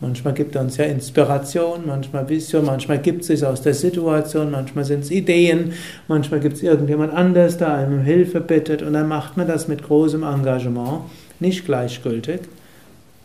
Manchmal 0.00 0.32
gibt 0.32 0.54
er 0.54 0.62
uns 0.62 0.78
ja 0.78 0.84
Inspiration, 0.84 1.82
manchmal 1.86 2.28
Vision, 2.28 2.64
manchmal 2.64 2.98
gibt 2.98 3.22
es 3.22 3.26
sich 3.26 3.44
aus 3.44 3.60
der 3.60 3.74
Situation, 3.74 4.50
manchmal 4.50 4.84
sind 4.84 5.00
es 5.00 5.10
Ideen, 5.10 5.72
manchmal 6.08 6.40
gibt 6.40 6.56
es 6.56 6.62
irgendjemand 6.62 7.12
anders, 7.12 7.58
der 7.58 7.74
einem 7.74 7.98
um 7.98 8.00
Hilfe 8.00 8.40
bittet 8.40 8.82
und 8.82 8.94
dann 8.94 9.08
macht 9.08 9.36
man 9.36 9.46
das 9.46 9.68
mit 9.68 9.82
großem 9.82 10.22
Engagement, 10.22 11.02
nicht 11.40 11.66
gleichgültig 11.66 12.40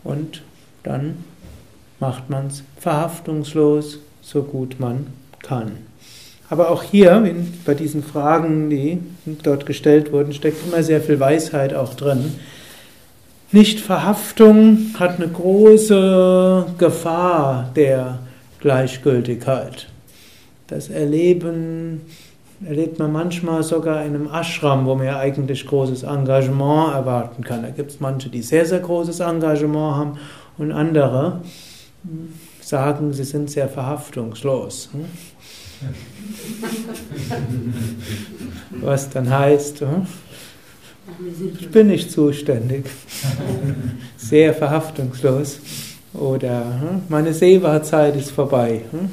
und 0.04 0.42
dann 0.82 1.24
macht 2.00 2.28
man 2.28 2.48
es 2.48 2.62
verhaftungslos, 2.78 3.98
so 4.20 4.42
gut 4.42 4.78
man 4.78 5.06
kann. 5.42 5.72
Aber 6.48 6.70
auch 6.70 6.82
hier, 6.82 7.24
bei 7.64 7.74
diesen 7.74 8.04
Fragen, 8.04 8.70
die 8.70 8.98
dort 9.42 9.66
gestellt 9.66 10.12
wurden, 10.12 10.32
steckt 10.32 10.64
immer 10.66 10.82
sehr 10.82 11.00
viel 11.00 11.18
Weisheit 11.18 11.74
auch 11.74 11.94
drin. 11.94 12.34
Nichtverhaftung 13.56 14.90
hat 14.98 15.16
eine 15.18 15.28
große 15.28 16.66
Gefahr 16.76 17.70
der 17.74 18.18
Gleichgültigkeit. 18.60 19.88
Das 20.66 20.90
Erleben 20.90 22.02
erlebt 22.62 22.98
man 22.98 23.12
manchmal 23.12 23.62
sogar 23.62 24.04
in 24.04 24.14
einem 24.14 24.28
Ashram, 24.30 24.84
wo 24.84 24.94
man 24.94 25.06
ja 25.06 25.18
eigentlich 25.18 25.66
großes 25.66 26.02
Engagement 26.02 26.92
erwarten 26.92 27.44
kann. 27.44 27.62
Da 27.62 27.70
gibt 27.70 27.92
es 27.92 27.98
manche, 27.98 28.28
die 28.28 28.42
sehr, 28.42 28.66
sehr 28.66 28.80
großes 28.80 29.20
Engagement 29.20 29.96
haben 29.96 30.18
und 30.58 30.70
andere 30.70 31.40
sagen, 32.60 33.14
sie 33.14 33.24
sind 33.24 33.50
sehr 33.50 33.70
verhaftungslos. 33.70 34.90
Was 38.82 39.08
dann 39.08 39.30
heißt, 39.30 39.80
hm? 39.80 40.06
Ich 41.60 41.68
bin 41.70 41.88
nicht 41.88 42.10
zuständig, 42.10 42.86
sehr 44.16 44.54
verhaftungslos 44.54 45.60
oder 46.14 46.80
hm? 46.80 47.02
meine 47.08 47.32
Seva-Zeit 47.32 48.16
ist 48.16 48.30
vorbei. 48.30 48.82
Hm? 48.90 49.10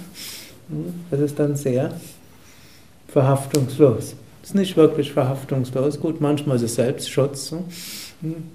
Das 1.11 1.19
ist 1.19 1.37
dann 1.37 1.55
sehr 1.55 1.93
verhaftungslos. 3.07 4.15
Das 4.41 4.49
ist 4.49 4.55
nicht 4.55 4.75
wirklich 4.75 5.11
verhaftungslos. 5.11 5.99
Gut, 5.99 6.19
manchmal 6.19 6.57
ist 6.57 6.63
es 6.63 6.75
Selbstschutz. 6.75 7.53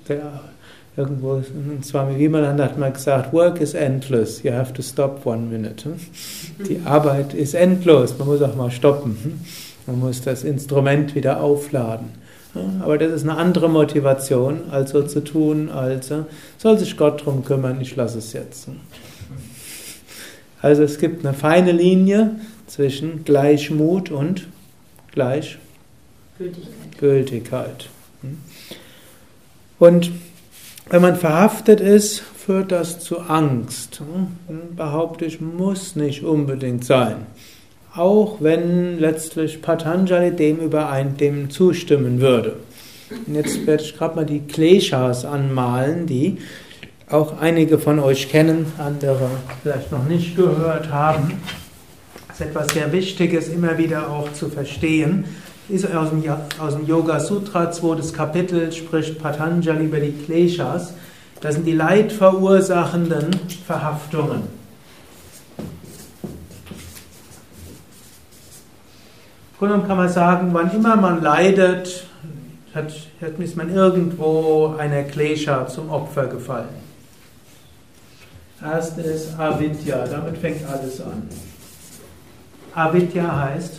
Der 0.09 0.41
irgendwo, 0.97 1.43
Swami 1.83 2.19
Vimalananda 2.19 2.65
hat 2.65 2.79
mal 2.79 2.93
gesagt, 2.93 3.33
work 3.33 3.61
is 3.61 3.75
endless, 3.75 4.43
you 4.43 4.53
have 4.53 4.73
to 4.73 4.83
stop 4.83 5.25
one 5.25 5.43
minute. 5.43 5.85
Hm? 5.85 5.99
Die 6.69 6.81
Arbeit 6.85 7.35
ist 7.35 7.55
endlos, 7.55 8.19
man 8.19 8.27
muss 8.27 8.43
auch 8.43 8.57
mal 8.57 8.71
stoppen. 8.71 9.17
Hm? 9.23 9.41
Man 9.87 10.01
muss 10.01 10.23
das 10.23 10.45
Instrument 10.45 11.15
wieder 11.15 11.41
aufladen. 11.41 12.09
Aber 12.81 12.99
das 12.99 13.13
ist 13.13 13.23
eine 13.23 13.37
andere 13.37 13.69
Motivation, 13.69 14.71
als 14.71 14.91
so 14.91 15.03
zu 15.03 15.21
tun, 15.23 15.69
also 15.71 16.27
soll 16.57 16.79
sich 16.79 16.97
Gott 16.97 17.25
drum 17.25 17.45
kümmern, 17.45 17.81
ich 17.81 17.95
lasse 17.95 18.19
es 18.19 18.33
jetzt. 18.33 18.69
Also 20.61 20.83
es 20.83 20.99
gibt 20.99 21.25
eine 21.25 21.35
feine 21.35 21.73
Linie 21.73 22.37
zwischen 22.67 23.25
Gleichmut 23.25 24.11
und 24.11 24.49
Gleichgültigkeit. 25.13 26.99
Gültigkeit. 26.99 27.89
Und 29.79 30.11
wenn 30.91 31.03
man 31.03 31.17
verhaftet 31.17 31.81
ist, 31.81 32.21
führt 32.21 32.73
das 32.73 32.99
zu 33.01 33.21
Angst. 33.21 34.01
Hm, 34.01 34.75
behaupte 34.75 35.27
ich, 35.27 35.41
muss 35.41 35.97
nicht 35.97 36.25
unbedingt 36.25 36.85
sein. 36.85 37.27
Auch 37.99 38.37
wenn 38.41 38.99
letztlich 38.99 39.61
Patanjali 39.61 40.31
dem 40.31 40.59
überein, 40.59 41.17
dem 41.17 41.51
zustimmen 41.51 42.21
würde. 42.21 42.57
Und 43.27 43.35
jetzt 43.35 43.67
werde 43.67 43.83
ich 43.83 43.97
gerade 43.97 44.17
mal 44.17 44.27
die 44.27 44.41
Kleshas 44.41 45.25
anmalen, 45.25 46.07
die 46.07 46.39
auch 47.11 47.41
einige 47.41 47.79
von 47.79 47.99
euch 47.99 48.31
kennen, 48.31 48.67
andere 48.79 49.29
vielleicht 49.63 49.91
noch 49.91 50.05
nicht 50.05 50.37
gehört 50.37 50.93
haben. 50.93 51.41
Das 52.29 52.41
ist 52.41 52.47
etwas 52.47 52.69
sehr 52.69 52.93
Wichtiges, 52.93 53.49
immer 53.49 53.77
wieder 53.79 54.11
auch 54.11 54.33
zu 54.33 54.49
verstehen 54.49 55.25
ist 55.69 55.95
aus 55.95 56.11
dem, 56.11 56.23
aus 56.59 56.77
dem 56.77 56.87
Yoga 56.87 57.21
Sutra, 57.21 57.71
zweites 57.71 58.13
Kapitel, 58.13 58.73
spricht 58.73 59.19
Patanjali 59.19 59.85
über 59.85 60.01
die 60.01 60.13
Kleshas. 60.13 60.95
Das 61.41 61.55
sind 61.55 61.67
die 61.67 61.75
leidverursachenden 61.75 63.31
Verhaftungen. 63.67 64.58
Grunde 69.59 69.87
kann 69.87 69.97
man 69.97 70.09
sagen, 70.09 70.51
wann 70.53 70.71
immer 70.71 70.97
man 70.97 71.23
leidet, 71.23 72.05
hat, 72.75 72.93
ist 73.39 73.57
man 73.57 73.75
irgendwo 73.75 74.75
einer 74.79 75.03
Klesha 75.03 75.67
zum 75.67 75.91
Opfer 75.91 76.27
gefallen. 76.27 76.69
Erste 78.63 79.01
ist 79.03 79.39
Avidya, 79.39 80.05
damit 80.07 80.39
fängt 80.39 80.69
alles 80.69 81.01
an. 81.01 81.29
Avidya 82.75 83.51
heißt 83.51 83.79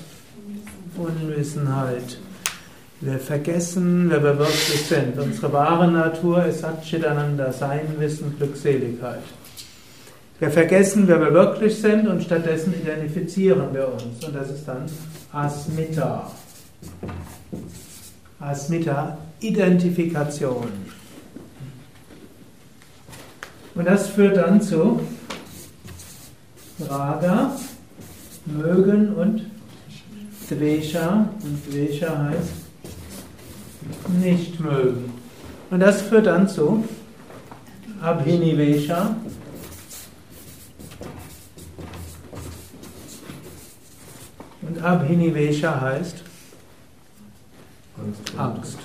Unwissenheit. 0.98 2.18
Wir 3.02 3.20
vergessen, 3.20 4.08
wer 4.10 4.22
wir 4.22 4.38
wirklich 4.38 4.86
sind. 4.86 5.18
Unsere 5.18 5.54
wahre 5.54 5.90
Natur 5.90 6.46
ist 6.46 6.60
Satchitananda, 6.60 7.54
Sein, 7.54 7.96
Wissen, 7.98 8.36
Glückseligkeit. 8.38 9.22
Wir 10.40 10.50
vergessen, 10.50 11.08
wer 11.08 11.22
wir 11.22 11.34
wirklich 11.34 11.80
sind 11.80 12.08
und 12.08 12.24
stattdessen 12.24 12.74
identifizieren 12.74 13.74
wir 13.74 13.94
uns. 13.94 14.26
Und 14.26 14.36
das 14.36 14.50
ist 14.50 14.68
dann 14.68 14.86
Asmita. 15.32 16.32
Asmita, 18.40 19.18
Identifikation. 19.40 20.68
Und 23.76 23.86
das 23.86 24.10
führt 24.10 24.38
dann 24.38 24.62
zu 24.62 25.00
Raga, 26.80 27.52
Mögen 28.46 29.14
und 29.14 29.46
Dvesha 30.50 31.30
und 31.44 31.68
Dvesha 31.68 32.30
heißt 32.30 32.70
nicht 34.22 34.60
mögen. 34.60 35.14
Und 35.70 35.80
das 35.82 36.02
führt 36.02 36.26
dann 36.26 36.48
zu 36.48 36.84
Abhinivesha. 38.02 39.16
Und 44.70 44.84
Abhinivesha 44.84 45.82
heißt 45.82 46.18
Angst. 48.38 48.78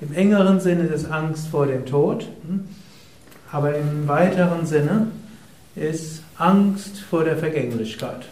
Im 0.00 0.14
engeren 0.14 0.58
Sinne 0.58 0.84
ist 0.84 1.04
es 1.04 1.10
Angst 1.10 1.48
vor 1.48 1.66
dem 1.66 1.84
Tod, 1.84 2.26
aber 3.52 3.76
im 3.76 4.08
weiteren 4.08 4.64
Sinne 4.64 5.08
ist 5.76 6.22
Angst 6.38 6.98
vor 6.98 7.24
der 7.24 7.36
Vergänglichkeit. 7.36 8.24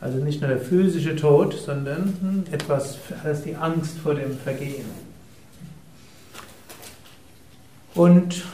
Also 0.00 0.18
nicht 0.18 0.40
nur 0.40 0.48
der 0.48 0.60
physische 0.60 1.14
Tod, 1.14 1.52
sondern 1.52 2.14
hm, 2.20 2.44
etwas, 2.50 2.98
als 3.24 3.42
die 3.42 3.54
Angst 3.54 3.98
vor 3.98 4.14
dem 4.14 4.38
Vergehen. 4.38 4.86
Und 7.94 8.44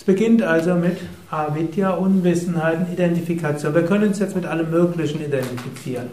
es 0.00 0.04
beginnt 0.04 0.42
also 0.42 0.76
mit 0.76 0.96
Avidya, 1.30 1.90
Unwissenheit, 1.90 2.90
Identifikation. 2.90 3.74
Wir 3.74 3.84
können 3.84 4.04
uns 4.04 4.18
jetzt 4.18 4.34
mit 4.34 4.46
allem 4.46 4.70
Möglichen 4.70 5.22
identifizieren. 5.22 6.06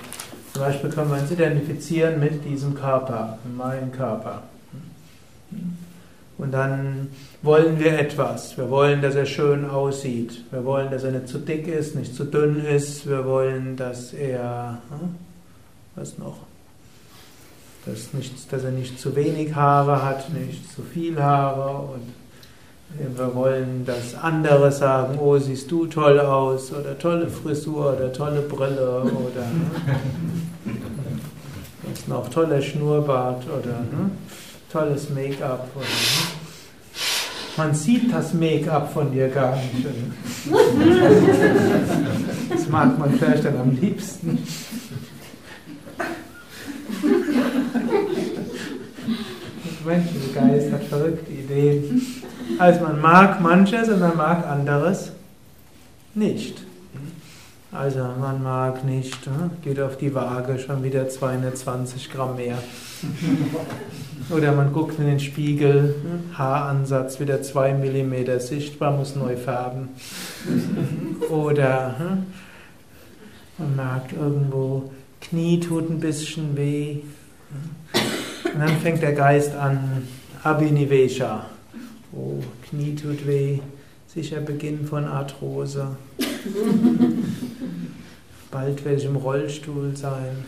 Zum 0.51 0.61
Beispiel 0.61 0.89
können 0.89 1.09
wir 1.09 1.21
uns 1.21 1.31
identifizieren 1.31 2.19
mit 2.19 2.43
diesem 2.43 2.75
Körper, 2.75 3.39
meinem 3.55 3.93
Körper. 3.93 4.43
Und 6.37 6.51
dann 6.51 7.07
wollen 7.41 7.79
wir 7.79 7.97
etwas. 7.97 8.57
Wir 8.57 8.69
wollen, 8.69 9.01
dass 9.01 9.15
er 9.15 9.25
schön 9.25 9.69
aussieht. 9.69 10.43
Wir 10.51 10.65
wollen, 10.65 10.91
dass 10.91 11.05
er 11.05 11.13
nicht 11.13 11.29
zu 11.29 11.37
dick 11.37 11.65
ist, 11.69 11.95
nicht 11.95 12.13
zu 12.13 12.25
dünn 12.25 12.65
ist. 12.65 13.07
Wir 13.07 13.25
wollen, 13.25 13.77
dass 13.77 14.11
er, 14.11 14.81
hm, 14.89 15.15
was 15.95 16.17
noch? 16.17 16.39
Dass, 17.85 18.13
nicht, 18.13 18.51
dass 18.51 18.65
er 18.65 18.71
nicht 18.71 18.99
zu 18.99 19.15
wenig 19.15 19.55
Haare 19.55 20.03
hat, 20.03 20.29
nicht 20.33 20.69
zu 20.73 20.81
viel 20.81 21.23
Haare. 21.23 21.93
Und 21.93 22.26
wir 22.89 23.35
wollen, 23.35 23.85
dass 23.85 24.15
andere 24.15 24.71
sagen, 24.71 25.19
oh, 25.19 25.37
siehst 25.37 25.69
du 25.69 25.85
toll 25.87 26.19
aus, 26.19 26.71
oder 26.71 26.97
tolle 26.97 27.27
Frisur, 27.27 27.93
oder 27.95 28.11
tolle 28.11 28.41
Brille, 28.41 29.01
oder 29.01 29.45
hm, 29.45 30.81
was 31.83 32.07
noch, 32.07 32.29
toller 32.29 32.61
Schnurrbart, 32.61 33.43
oder 33.45 33.79
hm, 33.79 34.11
tolles 34.71 35.09
Make-up. 35.09 35.67
Oder, 35.75 35.85
man 37.57 37.73
sieht 37.73 38.13
das 38.13 38.33
Make-up 38.33 38.93
von 38.93 39.11
dir 39.11 39.29
gar 39.29 39.55
nicht. 39.55 39.87
Das 42.49 42.69
mag 42.69 42.97
man 42.97 43.13
vielleicht 43.13 43.45
dann 43.45 43.57
am 43.57 43.77
liebsten. 43.79 44.39
Der 49.65 49.95
menschliche 49.95 50.33
Geist 50.33 50.71
hat 50.71 50.83
verrückte 50.83 51.31
Ideen. 51.31 52.01
Also 52.59 52.81
man 52.81 53.01
mag 53.01 53.41
manches 53.41 53.89
und 53.89 53.99
man 53.99 54.17
mag 54.17 54.47
anderes 54.47 55.11
nicht. 56.13 56.61
Also 57.71 57.99
man 58.19 58.41
mag 58.41 58.85
nicht, 58.85 59.27
ne? 59.27 59.51
geht 59.61 59.79
auf 59.79 59.97
die 59.97 60.15
Waage 60.15 60.57
schon 60.57 60.83
wieder 60.83 61.09
220 61.09 62.09
Gramm 62.11 62.37
mehr. 62.37 62.57
Oder 64.29 64.53
man 64.53 64.73
guckt 64.73 64.97
in 64.99 65.05
den 65.05 65.19
Spiegel, 65.19 65.95
Haaransatz 66.33 67.19
wieder 67.19 67.41
2 67.41 67.73
mm 67.73 68.39
sichtbar, 68.39 68.91
muss 68.91 69.15
neu 69.15 69.35
färben. 69.35 69.89
Oder 71.29 71.95
hm, 71.99 72.25
man 73.57 73.75
merkt 73.75 74.13
irgendwo, 74.13 74.91
Knie 75.21 75.59
tut 75.59 75.89
ein 75.89 75.99
bisschen 75.99 76.55
weh. 76.57 76.99
Und 78.45 78.59
dann 78.59 78.77
fängt 78.77 79.01
der 79.01 79.13
Geist 79.13 79.55
an, 79.55 80.07
Abhinivesha. 80.43 81.45
Oh, 82.17 82.41
Knie 82.67 82.95
tut 82.95 83.27
weh, 83.27 83.59
sicher 84.07 84.41
Beginn 84.41 84.87
von 84.87 85.05
Arthrose. 85.05 85.95
Bald 88.49 88.83
werde 88.83 88.97
ich 88.97 89.05
im 89.05 89.17
Rollstuhl 89.17 89.95
sein. 89.95 90.45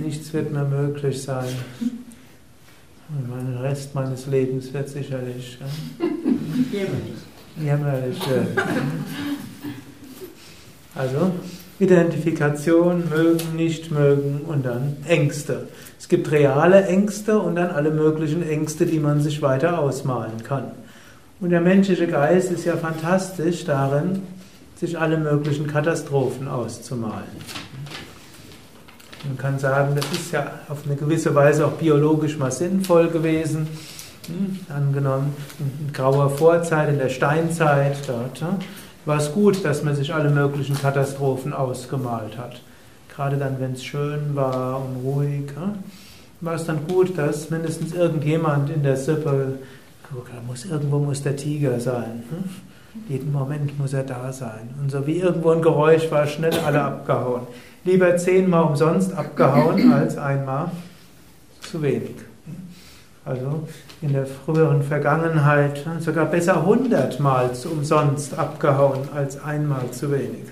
Nichts 0.00 0.32
wird 0.32 0.52
mehr 0.52 0.64
möglich 0.64 1.20
sein. 1.20 1.48
Und 1.80 3.28
mein 3.28 3.56
Rest 3.56 3.94
meines 3.96 4.26
Lebens 4.26 4.72
wird 4.72 4.88
sicherlich 4.88 5.58
jämmerlich. 7.60 8.18
Ja. 8.26 8.64
Also 10.94 11.32
Identifikation, 11.80 13.08
mögen, 13.08 13.56
nicht 13.56 13.90
mögen 13.90 14.42
und 14.46 14.64
dann 14.64 14.96
Ängste. 15.06 15.68
Es 15.98 16.08
gibt 16.08 16.30
reale 16.30 16.86
Ängste 16.86 17.38
und 17.40 17.56
dann 17.56 17.70
alle 17.70 17.90
möglichen 17.90 18.48
Ängste, 18.48 18.86
die 18.86 19.00
man 19.00 19.20
sich 19.20 19.42
weiter 19.42 19.80
ausmalen 19.80 20.42
kann. 20.44 20.70
Und 21.40 21.50
der 21.50 21.60
menschliche 21.60 22.06
Geist 22.06 22.50
ist 22.50 22.64
ja 22.64 22.76
fantastisch 22.76 23.64
darin, 23.64 24.22
sich 24.76 24.98
alle 24.98 25.18
möglichen 25.18 25.66
Katastrophen 25.66 26.46
auszumalen. 26.48 27.24
Man 29.26 29.36
kann 29.36 29.58
sagen, 29.58 29.96
das 29.96 30.04
ist 30.12 30.32
ja 30.32 30.52
auf 30.68 30.86
eine 30.86 30.94
gewisse 30.94 31.34
Weise 31.34 31.66
auch 31.66 31.72
biologisch 31.72 32.38
mal 32.38 32.52
sinnvoll 32.52 33.08
gewesen. 33.08 33.66
Hm, 34.26 34.60
angenommen, 34.74 35.34
in 35.58 35.92
grauer 35.92 36.30
Vorzeit, 36.30 36.88
in 36.90 36.98
der 36.98 37.08
Steinzeit, 37.08 37.96
dort 38.06 38.40
hm, 38.40 38.58
war 39.04 39.18
es 39.18 39.32
gut, 39.32 39.64
dass 39.64 39.82
man 39.82 39.96
sich 39.96 40.14
alle 40.14 40.30
möglichen 40.30 40.78
Katastrophen 40.78 41.52
ausgemalt 41.52 42.38
hat. 42.38 42.60
Gerade 43.18 43.36
dann, 43.36 43.58
wenn 43.58 43.72
es 43.72 43.82
schön 43.82 44.36
war 44.36 44.80
und 44.80 45.02
ruhig, 45.02 45.50
hm, 45.56 45.74
war 46.40 46.54
es 46.54 46.66
dann 46.66 46.86
gut, 46.86 47.18
dass 47.18 47.50
mindestens 47.50 47.92
irgendjemand 47.92 48.70
in 48.70 48.84
der 48.84 48.96
Sippe, 48.96 49.58
muss, 50.46 50.64
irgendwo 50.64 51.00
muss 51.00 51.24
der 51.24 51.34
Tiger 51.34 51.80
sein. 51.80 52.22
Hm? 52.30 52.44
Jeden 53.08 53.32
Moment 53.32 53.76
muss 53.76 53.92
er 53.92 54.04
da 54.04 54.32
sein. 54.32 54.70
Und 54.80 54.92
so 54.92 55.04
wie 55.08 55.18
irgendwo 55.18 55.50
ein 55.50 55.62
Geräusch 55.62 56.08
war, 56.12 56.28
schnell 56.28 56.56
alle 56.60 56.80
abgehauen. 56.80 57.48
Lieber 57.84 58.16
zehnmal 58.18 58.62
umsonst 58.62 59.12
abgehauen 59.12 59.92
als 59.92 60.16
einmal 60.16 60.70
zu 61.60 61.82
wenig. 61.82 62.14
Also 63.24 63.66
in 64.00 64.12
der 64.12 64.26
früheren 64.26 64.84
Vergangenheit 64.84 65.84
sogar 65.98 66.26
besser 66.26 66.64
hundertmal 66.64 67.50
umsonst 67.68 68.38
abgehauen 68.38 69.08
als 69.12 69.42
einmal 69.42 69.90
zu 69.90 70.12
wenig. 70.12 70.44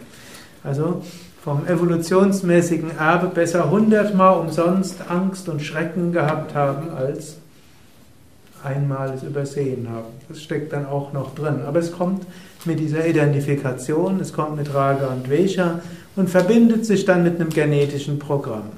Also 0.65 1.05
vom 1.47 1.65
evolutionsmäßigen 1.65 2.99
Erbe 2.99 3.29
besser 3.29 3.71
hundertmal 3.71 4.41
umsonst 4.41 5.09
Angst 5.09 5.49
und 5.49 5.63
Schrecken 5.63 6.11
gehabt 6.11 6.57
haben 6.57 6.91
als 6.91 7.37
einmal 8.65 9.11
es 9.11 9.23
übersehen 9.23 9.89
haben. 9.89 10.09
Das 10.29 10.43
steckt 10.43 10.73
dann 10.73 10.87
auch 10.87 11.13
noch 11.13 11.37
drin. 11.37 11.61
Aber 11.65 11.79
es 11.79 11.93
kommt 11.93 12.27
mit 12.65 12.81
dieser 12.81 13.07
Identifikation, 13.07 14.19
es 14.19 14.33
kommt 14.33 14.57
mit 14.57 14.75
Raga 14.75 15.07
und 15.07 15.29
Vesha 15.29 15.83
und 16.17 16.29
verbindet 16.29 16.85
sich 16.85 17.05
dann 17.05 17.23
mit 17.23 17.41
einem 17.41 17.51
genetischen 17.51 18.19
Programm. 18.19 18.71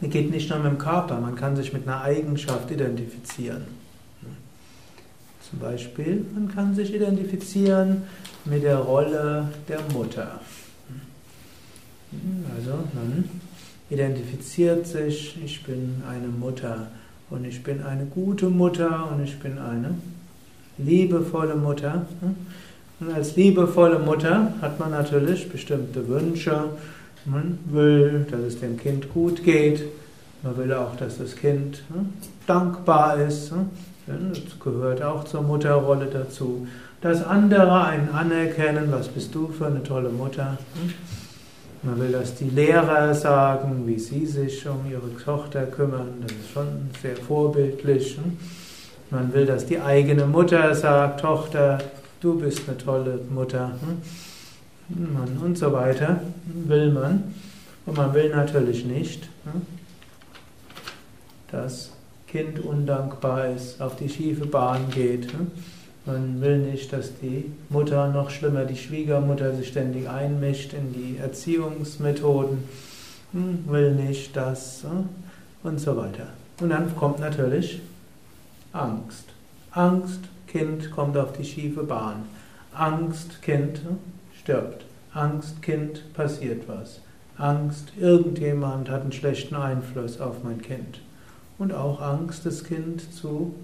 Es 0.00 0.10
geht 0.10 0.30
nicht 0.30 0.48
nur 0.48 0.60
mit 0.60 0.70
dem 0.70 0.78
Körper, 0.78 1.18
man 1.18 1.34
kann 1.34 1.56
sich 1.56 1.72
mit 1.72 1.88
einer 1.88 2.02
Eigenschaft 2.02 2.70
identifizieren. 2.70 3.64
Zum 5.50 5.60
Beispiel, 5.60 6.26
man 6.34 6.48
kann 6.54 6.74
sich 6.74 6.94
identifizieren 6.94 8.02
mit 8.44 8.62
der 8.64 8.78
Rolle 8.78 9.48
der 9.68 9.80
Mutter. 9.94 10.40
Also 12.54 12.70
man 12.94 13.24
identifiziert 13.88 14.86
sich, 14.86 15.38
ich 15.42 15.62
bin 15.62 16.02
eine 16.08 16.28
Mutter 16.28 16.88
und 17.30 17.46
ich 17.46 17.62
bin 17.62 17.82
eine 17.82 18.04
gute 18.04 18.50
Mutter 18.50 19.10
und 19.10 19.24
ich 19.24 19.38
bin 19.38 19.58
eine 19.58 19.94
liebevolle 20.76 21.56
Mutter. 21.56 22.06
Und 23.00 23.12
als 23.12 23.36
liebevolle 23.36 23.98
Mutter 23.98 24.52
hat 24.60 24.78
man 24.78 24.90
natürlich 24.90 25.48
bestimmte 25.48 26.08
Wünsche. 26.08 26.64
Man 27.24 27.58
will, 27.66 28.26
dass 28.30 28.40
es 28.40 28.60
dem 28.60 28.78
Kind 28.78 29.12
gut 29.12 29.44
geht. 29.44 29.84
Man 30.42 30.56
will 30.56 30.72
auch, 30.72 30.96
dass 30.96 31.18
das 31.18 31.36
Kind 31.36 31.82
dankbar 32.46 33.18
ist. 33.20 33.52
Das 34.08 34.58
gehört 34.58 35.02
auch 35.02 35.24
zur 35.24 35.42
Mutterrolle 35.42 36.06
dazu. 36.06 36.66
Dass 37.00 37.24
andere 37.24 37.84
einen 37.84 38.08
anerkennen, 38.08 38.90
was 38.90 39.08
bist 39.08 39.34
du 39.34 39.48
für 39.48 39.66
eine 39.66 39.82
tolle 39.82 40.08
Mutter. 40.08 40.58
Man 41.82 42.00
will, 42.00 42.10
dass 42.10 42.34
die 42.34 42.50
Lehrer 42.50 43.14
sagen, 43.14 43.86
wie 43.86 43.98
sie 43.98 44.26
sich 44.26 44.66
um 44.66 44.90
ihre 44.90 45.14
Tochter 45.22 45.66
kümmern. 45.66 46.08
Das 46.22 46.32
ist 46.32 46.50
schon 46.52 46.90
sehr 47.00 47.16
vorbildlich. 47.16 48.18
Man 49.10 49.32
will, 49.32 49.46
dass 49.46 49.66
die 49.66 49.80
eigene 49.80 50.26
Mutter 50.26 50.74
sagt, 50.74 51.20
Tochter, 51.20 51.78
du 52.20 52.40
bist 52.40 52.62
eine 52.66 52.78
tolle 52.78 53.20
Mutter. 53.30 53.72
Und 55.44 55.56
so 55.56 55.72
weiter 55.72 56.20
will 56.66 56.90
man. 56.90 57.34
Und 57.86 57.96
man 57.96 58.12
will 58.12 58.30
natürlich 58.30 58.84
nicht, 58.84 59.28
dass 61.52 61.92
Kind 62.30 62.58
undankbar 62.60 63.48
ist, 63.48 63.80
auf 63.80 63.96
die 63.96 64.08
schiefe 64.08 64.44
Bahn 64.44 64.90
geht. 64.90 65.28
Man 66.04 66.40
will 66.40 66.58
nicht, 66.58 66.92
dass 66.92 67.18
die 67.20 67.50
Mutter, 67.70 68.08
noch 68.08 68.30
schlimmer 68.30 68.64
die 68.64 68.76
Schwiegermutter, 68.76 69.54
sich 69.54 69.68
ständig 69.68 70.08
einmischt 70.08 70.74
in 70.74 70.92
die 70.92 71.18
Erziehungsmethoden, 71.18 72.64
hm, 73.32 73.64
will 73.66 73.94
nicht 73.94 74.36
das 74.36 74.82
hm, 74.82 75.08
und 75.62 75.80
so 75.80 75.96
weiter. 75.96 76.28
Und 76.60 76.70
dann 76.70 76.94
kommt 76.96 77.20
natürlich 77.20 77.80
Angst. 78.72 79.24
Angst, 79.70 80.20
Kind 80.46 80.90
kommt 80.90 81.16
auf 81.16 81.32
die 81.32 81.44
schiefe 81.44 81.82
Bahn. 81.82 82.24
Angst, 82.74 83.40
Kind 83.42 83.78
hm, 83.78 83.98
stirbt. 84.38 84.84
Angst, 85.14 85.62
Kind 85.62 86.12
passiert 86.12 86.68
was. 86.68 87.00
Angst, 87.38 87.92
irgendjemand 87.98 88.90
hat 88.90 89.02
einen 89.02 89.12
schlechten 89.12 89.54
Einfluss 89.54 90.20
auf 90.20 90.42
mein 90.42 90.60
Kind. 90.60 91.00
Und 91.58 91.74
auch 91.74 92.00
Angst, 92.00 92.46
das 92.46 92.64
Kind 92.64 93.12
zu 93.12 93.54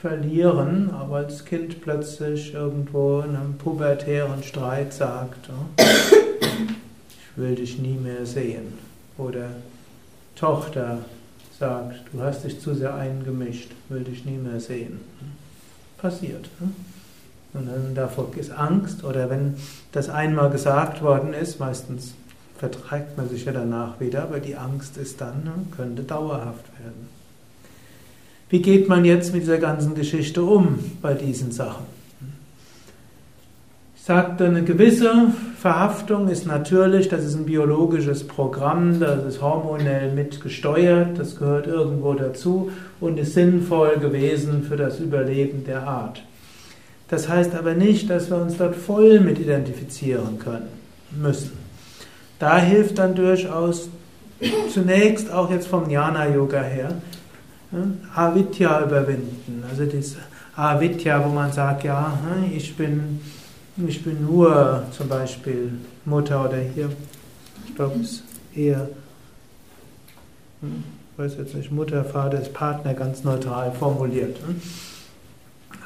verlieren, 0.00 0.90
aber 0.90 1.16
als 1.16 1.44
Kind 1.44 1.80
plötzlich 1.80 2.54
irgendwo 2.54 3.20
in 3.20 3.36
einem 3.36 3.54
pubertären 3.58 4.42
Streit 4.42 4.92
sagt, 4.92 5.50
oh, 5.50 5.82
ich 5.82 7.36
will 7.36 7.54
dich 7.54 7.78
nie 7.78 7.94
mehr 7.94 8.26
sehen. 8.26 8.78
Oder 9.18 9.50
Tochter 10.36 10.98
sagt, 11.58 12.00
du 12.12 12.20
hast 12.20 12.44
dich 12.44 12.60
zu 12.60 12.74
sehr 12.74 12.94
eingemischt, 12.94 13.70
will 13.88 14.02
dich 14.02 14.24
nie 14.24 14.38
mehr 14.38 14.60
sehen. 14.60 15.00
Passiert. 15.98 16.48
Und 17.54 17.66
dann 17.68 17.94
davor 17.94 18.28
ist 18.36 18.50
Angst 18.50 19.04
oder 19.04 19.30
wenn 19.30 19.54
das 19.92 20.08
einmal 20.08 20.50
gesagt 20.50 21.02
worden 21.02 21.32
ist, 21.32 21.60
meistens 21.60 22.14
verträgt 22.62 23.16
man 23.16 23.28
sich 23.28 23.44
ja 23.44 23.50
danach 23.50 23.98
wieder, 23.98 24.22
aber 24.22 24.38
die 24.38 24.54
Angst 24.54 24.96
ist 24.96 25.20
dann, 25.20 25.66
könnte 25.76 26.04
dauerhaft 26.04 26.64
werden. 26.78 27.08
Wie 28.50 28.62
geht 28.62 28.88
man 28.88 29.04
jetzt 29.04 29.34
mit 29.34 29.42
dieser 29.42 29.58
ganzen 29.58 29.96
Geschichte 29.96 30.44
um 30.44 30.78
bei 31.02 31.14
diesen 31.14 31.50
Sachen? 31.50 31.86
Ich 33.96 34.02
sagte, 34.04 34.44
eine 34.44 34.62
gewisse 34.62 35.32
Verhaftung 35.58 36.28
ist 36.28 36.46
natürlich, 36.46 37.08
das 37.08 37.24
ist 37.24 37.34
ein 37.34 37.46
biologisches 37.46 38.28
Programm, 38.28 39.00
das 39.00 39.24
ist 39.24 39.42
hormonell 39.42 40.12
mitgesteuert, 40.12 41.18
das 41.18 41.36
gehört 41.36 41.66
irgendwo 41.66 42.14
dazu 42.14 42.70
und 43.00 43.18
ist 43.18 43.34
sinnvoll 43.34 43.96
gewesen 43.96 44.62
für 44.62 44.76
das 44.76 45.00
Überleben 45.00 45.64
der 45.64 45.82
Art. 45.82 46.22
Das 47.08 47.28
heißt 47.28 47.56
aber 47.56 47.74
nicht, 47.74 48.08
dass 48.08 48.30
wir 48.30 48.36
uns 48.36 48.56
dort 48.56 48.76
voll 48.76 49.18
mit 49.18 49.40
identifizieren 49.40 50.38
können 50.38 50.68
müssen. 51.20 51.61
Da 52.42 52.58
hilft 52.58 52.98
dann 52.98 53.14
durchaus 53.14 53.88
zunächst 54.74 55.30
auch 55.30 55.48
jetzt 55.48 55.68
vom 55.68 55.88
Jnana 55.88 56.26
Yoga 56.26 56.60
her 56.60 56.92
Avidya 58.16 58.84
überwinden. 58.84 59.62
Also 59.70 59.86
das 59.86 60.16
Avidya, 60.56 61.24
wo 61.24 61.28
man 61.28 61.52
sagt, 61.52 61.84
ja, 61.84 62.18
ich 62.52 62.76
bin, 62.76 63.20
ich 63.86 64.02
bin 64.02 64.26
nur 64.26 64.82
zum 64.90 65.08
Beispiel 65.08 65.70
Mutter 66.04 66.44
oder 66.44 66.56
hier, 66.56 66.90
ich 67.68 67.76
glaube, 67.76 68.00
es 68.00 68.24
eher, 68.56 68.88
hm, 70.62 70.82
ich 71.12 71.18
weiß 71.22 71.36
jetzt 71.38 71.54
nicht, 71.54 71.70
Mutter, 71.70 72.04
Vater 72.04 72.40
ist 72.40 72.52
Partner 72.52 72.94
ganz 72.94 73.22
neutral 73.22 73.70
formuliert. 73.70 74.36
Hm. 74.44 74.60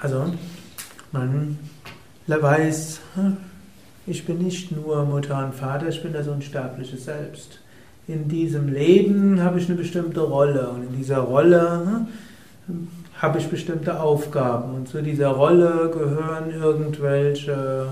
Also, 0.00 0.32
man 1.12 1.58
weiß, 2.26 3.00
hm, 3.14 3.36
ich 4.06 4.24
bin 4.24 4.38
nicht 4.38 4.72
nur 4.72 5.04
Mutter 5.04 5.44
und 5.44 5.54
Vater, 5.54 5.88
ich 5.88 6.02
bin 6.02 6.12
das 6.12 6.28
unsterbliche 6.28 6.96
Selbst 6.96 7.60
in 8.08 8.28
diesem 8.28 8.72
Leben 8.72 9.42
habe 9.42 9.58
ich 9.58 9.68
eine 9.68 9.76
bestimmte 9.76 10.20
Rolle 10.20 10.68
und 10.68 10.84
in 10.84 10.96
dieser 10.96 11.18
Rolle 11.18 12.06
hm, 12.66 12.88
habe 13.20 13.38
ich 13.38 13.48
bestimmte 13.48 14.00
Aufgaben 14.00 14.74
und 14.74 14.88
zu 14.88 15.02
dieser 15.02 15.28
Rolle 15.28 15.90
gehören 15.92 16.50
irgendwelche 16.52 17.86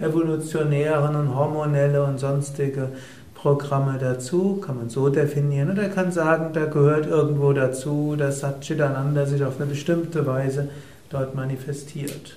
evolutionären 0.00 1.14
und 1.14 1.36
hormonelle 1.36 2.02
und 2.02 2.18
sonstige 2.18 2.88
Programme 3.34 3.98
dazu, 4.00 4.56
kann 4.56 4.76
man 4.76 4.88
so 4.88 5.10
definieren. 5.10 5.70
Oder 5.72 5.88
kann 5.88 6.10
sagen, 6.10 6.52
da 6.54 6.64
gehört 6.64 7.06
irgendwo 7.06 7.52
dazu, 7.52 8.16
dass 8.16 8.40
Satchitananda 8.40 9.26
sich 9.26 9.44
auf 9.44 9.60
eine 9.60 9.68
bestimmte 9.68 10.26
Weise 10.26 10.68
dort 11.10 11.34
manifestiert. 11.34 12.36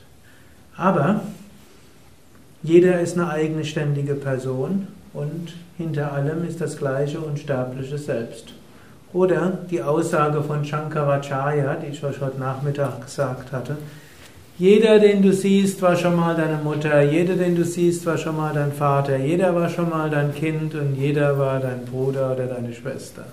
Aber 0.76 1.22
jeder 2.66 3.00
ist 3.00 3.18
eine 3.18 3.30
eigenständige 3.30 4.16
Person 4.16 4.88
und 5.14 5.54
hinter 5.78 6.12
allem 6.14 6.48
ist 6.48 6.60
das 6.62 6.78
gleiche 6.78 7.20
unsterbliche 7.20 7.98
Selbst. 7.98 8.54
Oder 9.14 9.60
die 9.70 9.82
Aussage 9.82 10.42
von 10.44 10.66
Shankaracharya, 10.66 11.76
die 11.76 11.94
ich 11.94 12.04
euch 12.04 12.20
heute 12.20 12.40
Nachmittag 12.40 13.06
gesagt 13.06 13.52
hatte. 13.52 13.78
Jeder, 14.58 15.00
den 15.00 15.22
du 15.22 15.32
siehst, 15.32 15.82
war 15.82 15.96
schon 15.96 16.16
mal 16.16 16.36
deine 16.36 16.58
Mutter, 16.64 17.02
jeder, 17.02 17.36
den 17.36 17.56
du 17.56 17.64
siehst, 17.64 18.06
war 18.06 18.18
schon 18.18 18.38
mal 18.38 18.54
dein 18.54 18.72
Vater, 18.72 19.18
jeder 19.18 19.54
war 19.54 19.70
schon 19.70 19.90
mal 19.90 20.10
dein 20.10 20.34
Kind 20.34 20.74
und 20.76 20.96
jeder 20.96 21.38
war 21.38 21.60
dein 21.60 21.86
Bruder 21.86 22.34
oder 22.34 22.48
deine 22.48 22.74
Schwester. 22.74 23.26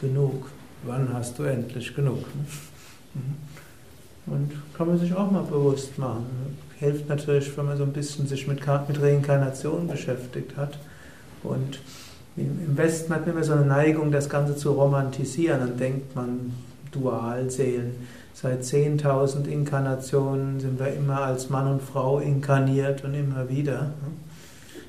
Genug. 0.00 0.46
Wann 0.84 1.12
hast 1.12 1.38
du 1.38 1.42
endlich 1.42 1.94
genug? 1.94 2.24
Und 4.26 4.52
kann 4.76 4.86
man 4.86 4.98
sich 4.98 5.12
auch 5.14 5.30
mal 5.30 5.42
bewusst 5.42 5.98
machen 5.98 6.26
hilft 6.80 7.08
natürlich, 7.08 7.56
wenn 7.56 7.66
man 7.66 7.76
so 7.76 7.84
ein 7.84 7.92
bisschen 7.92 8.26
sich 8.26 8.48
mit, 8.48 8.66
mit 8.88 9.02
Reinkarnation 9.02 9.86
beschäftigt 9.86 10.56
hat. 10.56 10.78
Und 11.42 11.78
im 12.36 12.76
Westen 12.76 13.14
hat 13.14 13.26
man 13.26 13.36
immer 13.36 13.44
so 13.44 13.52
eine 13.52 13.66
Neigung, 13.66 14.10
das 14.10 14.30
Ganze 14.30 14.56
zu 14.56 14.72
romantisieren. 14.72 15.60
Dann 15.60 15.76
denkt 15.76 16.16
man, 16.16 16.52
Dualseelen. 16.90 17.94
Seit 18.32 18.62
10.000 18.62 19.46
Inkarnationen 19.46 20.58
sind 20.58 20.80
wir 20.80 20.92
immer 20.94 21.20
als 21.20 21.50
Mann 21.50 21.66
und 21.66 21.82
Frau 21.82 22.18
inkarniert 22.18 23.04
und 23.04 23.14
immer 23.14 23.48
wieder. 23.50 23.92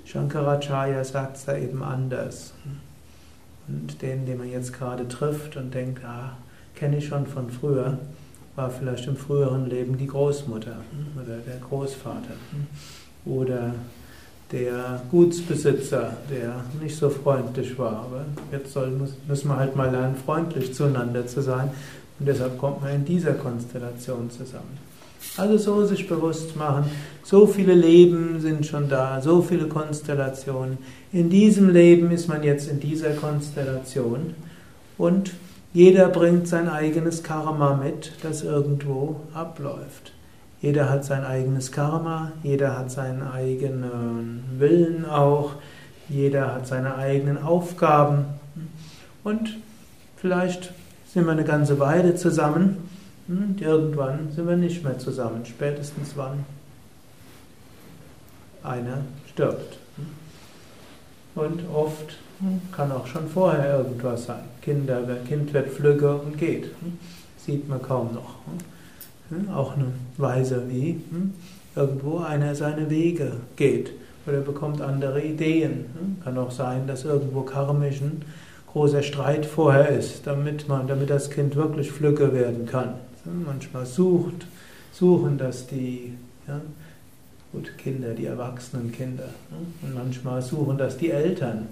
Shankaracharya 0.06 1.04
sagt 1.04 1.38
es 1.38 1.46
da 1.46 1.58
eben 1.58 1.84
anders. 1.84 2.54
Und 3.68 4.02
den, 4.02 4.26
den 4.26 4.38
man 4.38 4.50
jetzt 4.50 4.74
gerade 4.74 5.08
trifft 5.08 5.58
und 5.58 5.74
denkt, 5.74 6.04
ah, 6.06 6.38
kenne 6.76 6.98
ich 6.98 7.08
schon 7.08 7.28
von 7.28 7.52
früher, 7.52 8.00
war 8.56 8.70
vielleicht 8.70 9.08
im 9.08 9.16
früheren 9.16 9.70
Leben 9.70 9.98
die 9.98 10.08
Großmutter 10.08 10.76
hm, 10.76 11.22
oder 11.22 11.38
der 11.38 11.58
Großvater 11.68 12.36
hm, 12.52 13.32
oder 13.32 13.74
der 14.52 15.02
Gutsbesitzer, 15.10 16.18
der 16.30 16.64
nicht 16.82 16.96
so 16.96 17.10
freundlich 17.10 17.78
war. 17.80 18.06
Aber 18.06 18.26
jetzt 18.52 18.74
soll, 18.74 18.92
müssen 19.28 19.48
wir 19.48 19.58
halt 19.58 19.76
mal 19.76 19.90
lernen, 19.90 20.16
freundlich 20.16 20.74
zueinander 20.74 21.26
zu 21.26 21.42
sein. 21.42 21.72
Und 22.20 22.26
deshalb 22.28 22.58
kommt 22.58 22.82
man 22.82 22.96
in 22.96 23.06
dieser 23.06 23.34
Konstellation 23.34 24.30
zusammen. 24.30 24.78
Also 25.38 25.58
so 25.58 25.86
sich 25.86 26.08
bewusst 26.08 26.56
machen, 26.58 26.86
so 27.24 27.48
viele 27.48 27.74
Leben 27.74 28.42
sind 28.42 28.66
schon 28.66 28.90
da, 28.90 29.22
so 29.22 29.42
viele 29.42 29.68
Konstellationen. 29.68 30.78
In 31.14 31.30
diesem 31.30 31.70
Leben 31.70 32.12
ist 32.12 32.28
man 32.28 32.44
jetzt 32.44 32.68
in 32.70 32.80
dieser 32.80 33.12
Konstellation 33.12 34.34
und 34.98 35.32
jeder 35.74 36.10
bringt 36.10 36.48
sein 36.48 36.68
eigenes 36.68 37.24
Karma 37.24 37.76
mit, 37.76 38.12
das 38.24 38.44
irgendwo 38.44 39.22
abläuft. 39.34 40.12
Jeder 40.62 40.90
hat 40.90 41.06
sein 41.06 41.24
eigenes 41.24 41.72
Karma, 41.72 42.34
jeder 42.44 42.78
hat 42.78 42.92
seinen 42.92 43.24
eigenen 43.24 44.44
Willen 44.58 45.06
auch, 45.06 45.54
jeder 46.10 46.54
hat 46.54 46.68
seine 46.68 46.96
eigenen 46.96 47.42
Aufgaben. 47.42 48.26
Und 49.24 49.58
vielleicht 50.18 50.74
sind 51.08 51.26
wir 51.26 51.32
eine 51.32 51.46
ganze 51.46 51.80
Weile 51.80 52.16
zusammen 52.16 52.90
und 53.28 53.62
irgendwann 53.62 54.32
sind 54.32 54.48
wir 54.48 54.58
nicht 54.58 54.84
mehr 54.84 55.00
zusammen. 55.00 55.46
Spätestens 55.46 56.14
wann 56.16 56.46
einer 58.64 59.00
stirbt. 59.32 59.78
Und 61.34 61.64
oft 61.74 62.18
kann 62.72 62.92
auch 62.92 63.08
schon 63.08 63.28
vorher 63.28 63.80
irgendwas 63.80 64.26
sein. 64.26 64.44
Kinder, 64.62 65.02
Kind 65.28 65.54
wird 65.54 65.70
flügge 65.70 66.16
und 66.16 66.38
geht. 66.38 66.66
Hm? 66.66 66.98
Sieht 67.38 67.68
man 67.68 67.82
kaum 67.82 68.14
noch. 68.14 68.36
Hm? 69.30 69.46
Hm? 69.46 69.54
Auch 69.54 69.76
eine 69.76 69.88
Weise, 70.18 70.64
wie 70.70 71.02
irgendwo 71.76 72.20
einer 72.20 72.56
seine 72.56 72.90
Wege 72.90 73.34
geht 73.56 73.92
oder 74.26 74.42
bekommt 74.42 74.82
andere 74.82 75.22
Ideen. 75.22 75.86
Kann 76.24 76.38
auch 76.38 76.52
sein, 76.52 76.88
dass 76.88 77.06
irgendwo 77.06 77.42
karmisch 77.42 78.02
ein 78.02 78.24
großer 78.72 79.04
Streit 79.04 79.46
vorher 79.46 79.90
ist, 79.90 80.28
damit 80.28 80.68
man, 80.68 80.88
damit 80.88 81.10
das 81.10 81.30
Kind 81.30 81.56
wirklich 81.56 81.92
flügge 81.92 82.34
werden 82.34 82.66
kann. 82.66 82.96
Manchmal 83.46 83.86
sucht, 83.86 84.48
suchen 84.92 85.38
das 85.38 85.68
die 85.68 86.14
ja, 86.48 86.60
gut, 87.52 87.78
Kinder, 87.78 88.14
die 88.14 88.26
erwachsenen 88.26 88.92
Kinder. 88.92 89.30
Und 89.82 89.94
manchmal 89.94 90.42
suchen 90.42 90.78
das 90.78 90.98
die 90.98 91.12
Eltern 91.12 91.68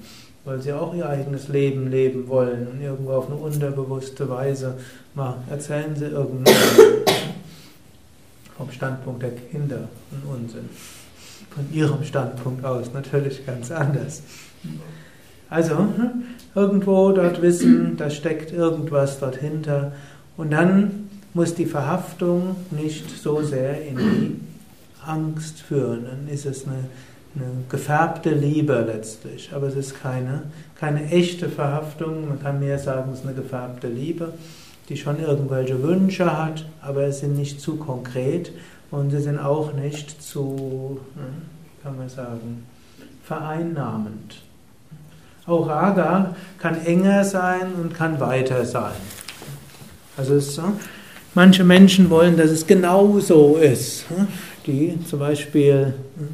weil 0.46 0.62
sie 0.62 0.74
auch 0.74 0.94
ihr 0.94 1.08
eigenes 1.08 1.48
Leben 1.48 1.92
leben 1.92 2.28
wollen 2.28 2.68
und 2.68 2.82
irgendwo 2.82 3.12
auf 3.12 3.28
eine 3.28 3.36
unterbewusste 3.36 4.30
Weise 4.30 4.76
mal 5.16 5.38
erzählen 5.50 5.96
sie 5.96 6.06
irgendwas 6.06 6.56
vom 8.58 8.72
Standpunkt 8.72 9.24
der 9.24 9.32
Kinder 9.32 9.88
einen 10.12 10.42
Unsinn. 10.44 10.70
Von 11.50 11.72
ihrem 11.74 12.04
Standpunkt 12.04 12.64
aus 12.66 12.94
natürlich 12.94 13.46
ganz 13.46 13.72
anders. 13.72 14.22
Also 15.50 15.78
hm, 15.78 16.26
irgendwo 16.54 17.12
dort 17.12 17.42
wissen, 17.42 17.96
da 17.98 18.10
steckt 18.10 18.52
irgendwas 18.52 19.20
dort 19.20 19.38
hinter 19.38 19.94
und 20.36 20.52
dann 20.52 21.10
muss 21.34 21.56
die 21.56 21.66
Verhaftung 21.66 22.58
nicht 22.72 23.10
so 23.10 23.42
sehr 23.42 23.82
in 23.88 23.98
die 23.98 24.40
Angst 25.06 25.62
führen. 25.62 26.06
Dann 26.06 26.34
ist 26.34 26.46
es 26.46 26.68
eine 26.68 26.84
eine 27.40 27.64
gefärbte 27.70 28.32
Liebe 28.32 28.84
letztlich, 28.86 29.52
aber 29.54 29.68
es 29.68 29.76
ist 29.76 30.02
keine, 30.02 30.44
keine 30.76 31.10
echte 31.10 31.50
Verhaftung, 31.50 32.28
man 32.28 32.42
kann 32.42 32.60
mehr 32.60 32.80
sagen, 32.80 33.12
es 33.14 33.20
ist 33.20 33.26
eine 33.26 33.36
gefärbte 33.36 33.88
Liebe, 33.88 34.34
die 34.90 34.98
schon 34.98 35.20
irgendwelche 35.20 35.82
Wünsche 35.82 36.38
hat, 36.38 36.66
aber 36.82 37.04
es 37.04 37.20
sind 37.20 37.38
nicht 37.38 37.62
zu 37.62 37.78
konkret 37.78 38.52
und 38.92 39.12
sie 39.12 39.20
sind 39.20 39.40
auch 39.40 39.74
nicht 39.74 40.22
zu, 40.22 41.00
hm, 41.16 41.24
kann 41.84 41.98
man 41.98 42.10
sagen, 42.10 42.66
vereinnahmend. 43.24 44.42
Auch 45.46 45.68
Raga 45.68 46.36
kann 46.60 46.84
enger 46.86 47.24
sein 47.24 47.74
und 47.82 47.94
kann 47.94 48.20
weiter 48.20 48.66
sein. 48.66 48.94
Also 50.18 50.36
es, 50.36 50.56
so, 50.56 50.64
manche 51.34 51.64
Menschen 51.64 52.10
wollen, 52.10 52.36
dass 52.36 52.52
es 52.52 52.68
genau 52.68 53.20
so 53.20 53.56
ist. 53.58 54.10
Hm, 54.10 54.28
die 54.66 55.00
zum 55.06 55.20
Beispiel 55.20 55.94
hm, 56.18 56.28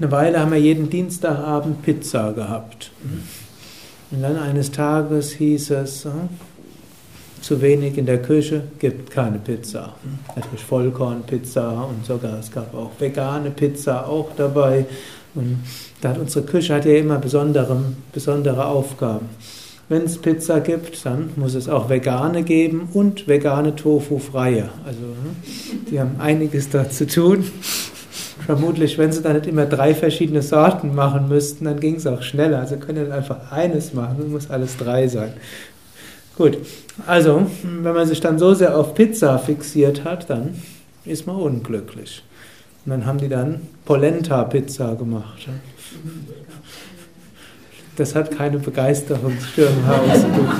eine 0.00 0.12
Weile 0.12 0.40
haben 0.40 0.52
wir 0.52 0.60
jeden 0.60 0.90
Dienstagabend 0.90 1.82
Pizza 1.82 2.32
gehabt. 2.32 2.92
Und 4.10 4.22
dann 4.22 4.36
eines 4.36 4.70
Tages 4.70 5.32
hieß 5.32 5.70
es, 5.70 6.04
äh, 6.04 6.10
zu 7.40 7.60
wenig 7.60 7.98
in 7.98 8.06
der 8.06 8.20
Küche, 8.20 8.62
gibt 8.78 9.10
keine 9.10 9.38
Pizza. 9.38 9.94
Natürlich 10.34 10.64
Vollkornpizza 10.64 11.82
und 11.82 12.04
sogar 12.04 12.38
es 12.38 12.50
gab 12.50 12.74
auch 12.74 12.90
vegane 12.98 13.50
Pizza 13.50 14.06
auch 14.06 14.30
dabei. 14.36 14.86
Und 15.34 15.58
da 16.00 16.12
unsere 16.12 16.44
Küche 16.44 16.74
hat 16.74 16.84
ja 16.84 16.94
immer 16.94 17.18
besondere, 17.18 17.80
besondere 18.12 18.66
Aufgaben. 18.66 19.28
Wenn 19.88 20.02
es 20.02 20.18
Pizza 20.18 20.60
gibt, 20.60 21.04
dann 21.06 21.30
muss 21.36 21.54
es 21.54 21.68
auch 21.68 21.88
vegane 21.88 22.42
geben 22.42 22.88
und 22.92 23.26
vegane 23.26 23.74
Tofu-freie. 23.74 24.68
Also 24.84 25.00
hm, 25.00 25.86
die 25.90 26.00
haben 26.00 26.16
einiges 26.18 26.68
da 26.68 26.90
zu 26.90 27.06
tun. 27.06 27.44
Vermutlich, 28.48 28.96
wenn 28.96 29.12
sie 29.12 29.20
dann 29.20 29.34
nicht 29.36 29.46
immer 29.46 29.66
drei 29.66 29.94
verschiedene 29.94 30.40
Sorten 30.40 30.94
machen 30.94 31.28
müssten, 31.28 31.66
dann 31.66 31.78
ging 31.80 31.96
es 31.96 32.06
auch 32.06 32.22
schneller. 32.22 32.60
Also 32.60 32.78
können 32.78 33.02
nicht 33.04 33.12
einfach 33.12 33.52
eines 33.52 33.92
machen, 33.92 34.32
muss 34.32 34.48
alles 34.48 34.78
drei 34.78 35.06
sein. 35.06 35.34
Gut, 36.34 36.56
also 37.06 37.46
wenn 37.62 37.92
man 37.92 38.08
sich 38.08 38.20
dann 38.20 38.38
so 38.38 38.54
sehr 38.54 38.74
auf 38.74 38.94
Pizza 38.94 39.38
fixiert 39.38 40.04
hat, 40.04 40.30
dann 40.30 40.54
ist 41.04 41.26
man 41.26 41.36
unglücklich. 41.36 42.22
Und 42.86 42.92
dann 42.92 43.04
haben 43.04 43.18
die 43.18 43.28
dann 43.28 43.66
Polenta-Pizza 43.84 44.94
gemacht. 44.94 45.46
Das 47.96 48.14
hat 48.14 48.30
keine 48.30 48.60
Begeisterungsstürme 48.60 49.92
ausgelöst. 49.92 50.56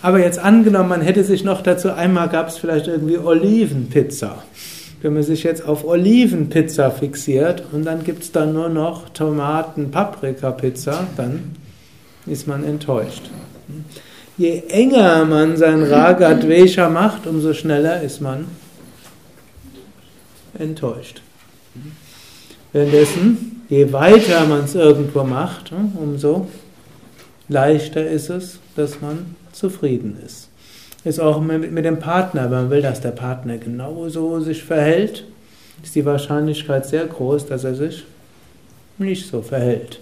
Aber 0.00 0.18
jetzt 0.18 0.38
angenommen, 0.38 0.88
man 0.88 1.02
hätte 1.02 1.24
sich 1.24 1.44
noch 1.44 1.60
dazu, 1.60 1.92
einmal 1.92 2.30
gab 2.30 2.48
es 2.48 2.56
vielleicht 2.56 2.86
irgendwie 2.86 3.18
Olivenpizza. 3.18 4.44
Wenn 5.04 5.12
man 5.12 5.22
sich 5.22 5.42
jetzt 5.42 5.68
auf 5.68 5.84
Olivenpizza 5.84 6.90
fixiert 6.90 7.62
und 7.72 7.84
dann 7.84 8.04
gibt 8.04 8.22
es 8.22 8.32
dann 8.32 8.54
nur 8.54 8.70
noch 8.70 9.10
Tomaten-Paprika-Pizza, 9.10 11.08
dann 11.18 11.56
ist 12.24 12.48
man 12.48 12.64
enttäuscht. 12.64 13.28
Je 14.38 14.62
enger 14.66 15.26
man 15.26 15.58
sein 15.58 15.82
Ragadvesha 15.82 16.88
macht, 16.88 17.26
umso 17.26 17.52
schneller 17.52 18.00
ist 18.00 18.22
man 18.22 18.46
enttäuscht. 20.58 21.20
Währenddessen, 22.72 23.60
je 23.68 23.92
weiter 23.92 24.46
man 24.46 24.64
es 24.64 24.74
irgendwo 24.74 25.22
macht, 25.22 25.70
umso 26.00 26.48
leichter 27.50 28.08
ist 28.08 28.30
es, 28.30 28.58
dass 28.74 29.02
man 29.02 29.36
zufrieden 29.52 30.16
ist. 30.24 30.48
Ist 31.04 31.20
auch 31.20 31.40
mit 31.40 31.84
dem 31.84 31.98
Partner, 31.98 32.44
wenn 32.44 32.62
man 32.62 32.70
will, 32.70 32.82
dass 32.82 33.00
der 33.02 33.10
Partner 33.10 33.58
genauso 33.58 34.40
sich 34.40 34.64
verhält, 34.64 35.24
ist 35.82 35.94
die 35.94 36.04
Wahrscheinlichkeit 36.04 36.86
sehr 36.86 37.04
groß, 37.06 37.46
dass 37.46 37.64
er 37.64 37.74
sich 37.74 38.04
nicht 38.96 39.26
so 39.26 39.42
verhält. 39.42 40.00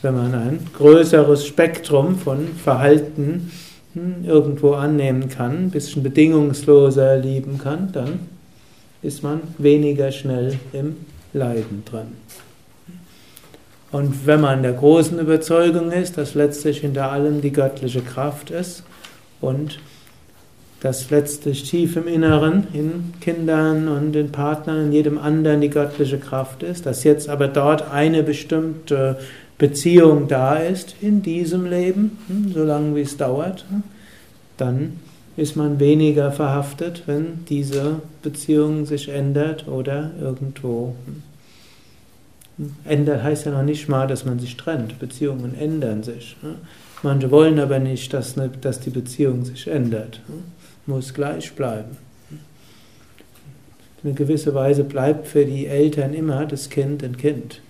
Wenn 0.00 0.16
man 0.16 0.34
ein 0.34 0.66
größeres 0.76 1.46
Spektrum 1.46 2.18
von 2.18 2.48
Verhalten 2.56 3.52
hm, 3.94 4.24
irgendwo 4.24 4.72
annehmen 4.72 5.28
kann, 5.28 5.66
ein 5.66 5.70
bisschen 5.70 6.02
bedingungsloser 6.02 7.18
lieben 7.18 7.58
kann, 7.58 7.92
dann 7.92 8.20
ist 9.02 9.22
man 9.22 9.42
weniger 9.58 10.10
schnell 10.10 10.58
im 10.72 10.96
Leiden 11.32 11.84
drin. 11.84 12.16
Und 13.92 14.26
wenn 14.26 14.40
man 14.40 14.62
der 14.62 14.72
großen 14.72 15.18
Überzeugung 15.18 15.92
ist, 15.92 16.16
dass 16.16 16.34
letztlich 16.34 16.80
hinter 16.80 17.12
allem 17.12 17.42
die 17.42 17.52
göttliche 17.52 18.00
Kraft 18.00 18.50
ist 18.50 18.82
und 19.40 19.78
dass 20.82 21.10
letztlich 21.10 21.62
tief 21.70 21.94
im 21.94 22.08
Inneren, 22.08 22.66
in 22.72 23.14
Kindern 23.20 23.86
und 23.86 24.16
in 24.16 24.32
Partnern, 24.32 24.86
in 24.86 24.92
jedem 24.92 25.16
anderen 25.16 25.60
die 25.60 25.70
göttliche 25.70 26.18
Kraft 26.18 26.64
ist, 26.64 26.86
dass 26.86 27.04
jetzt 27.04 27.28
aber 27.28 27.46
dort 27.46 27.88
eine 27.92 28.24
bestimmte 28.24 29.16
Beziehung 29.58 30.26
da 30.26 30.56
ist 30.56 30.96
in 31.00 31.22
diesem 31.22 31.66
Leben, 31.66 32.18
hm, 32.26 32.52
solange 32.52 32.96
wie 32.96 33.02
es 33.02 33.16
dauert, 33.16 33.64
hm, 33.70 33.84
dann 34.56 34.98
ist 35.36 35.54
man 35.54 35.78
weniger 35.78 36.32
verhaftet, 36.32 37.04
wenn 37.06 37.44
diese 37.48 38.00
Beziehung 38.24 38.84
sich 38.84 39.08
ändert 39.08 39.68
oder 39.68 40.10
irgendwo 40.20 40.96
hm, 42.58 42.74
ändert 42.84 43.22
heißt 43.22 43.46
ja 43.46 43.52
noch 43.52 43.62
nicht 43.62 43.88
mal, 43.88 44.08
dass 44.08 44.24
man 44.24 44.40
sich 44.40 44.56
trennt. 44.56 44.98
Beziehungen 44.98 45.54
ändern 45.54 46.02
sich. 46.02 46.36
Manche 47.04 47.30
wollen 47.30 47.60
aber 47.60 47.78
nicht, 47.78 48.12
dass, 48.12 48.36
ne, 48.36 48.50
dass 48.60 48.80
die 48.80 48.90
Beziehung 48.90 49.44
sich 49.44 49.68
ändert. 49.68 50.20
Muss 50.86 51.14
gleich 51.14 51.52
bleiben. 51.52 51.96
In 54.04 54.16
gewisser 54.16 54.52
Weise 54.52 54.82
bleibt 54.82 55.28
für 55.28 55.44
die 55.44 55.66
Eltern 55.66 56.12
immer 56.12 56.44
das 56.44 56.70
Kind 56.70 57.04
ein 57.04 57.16
Kind. 57.16 57.60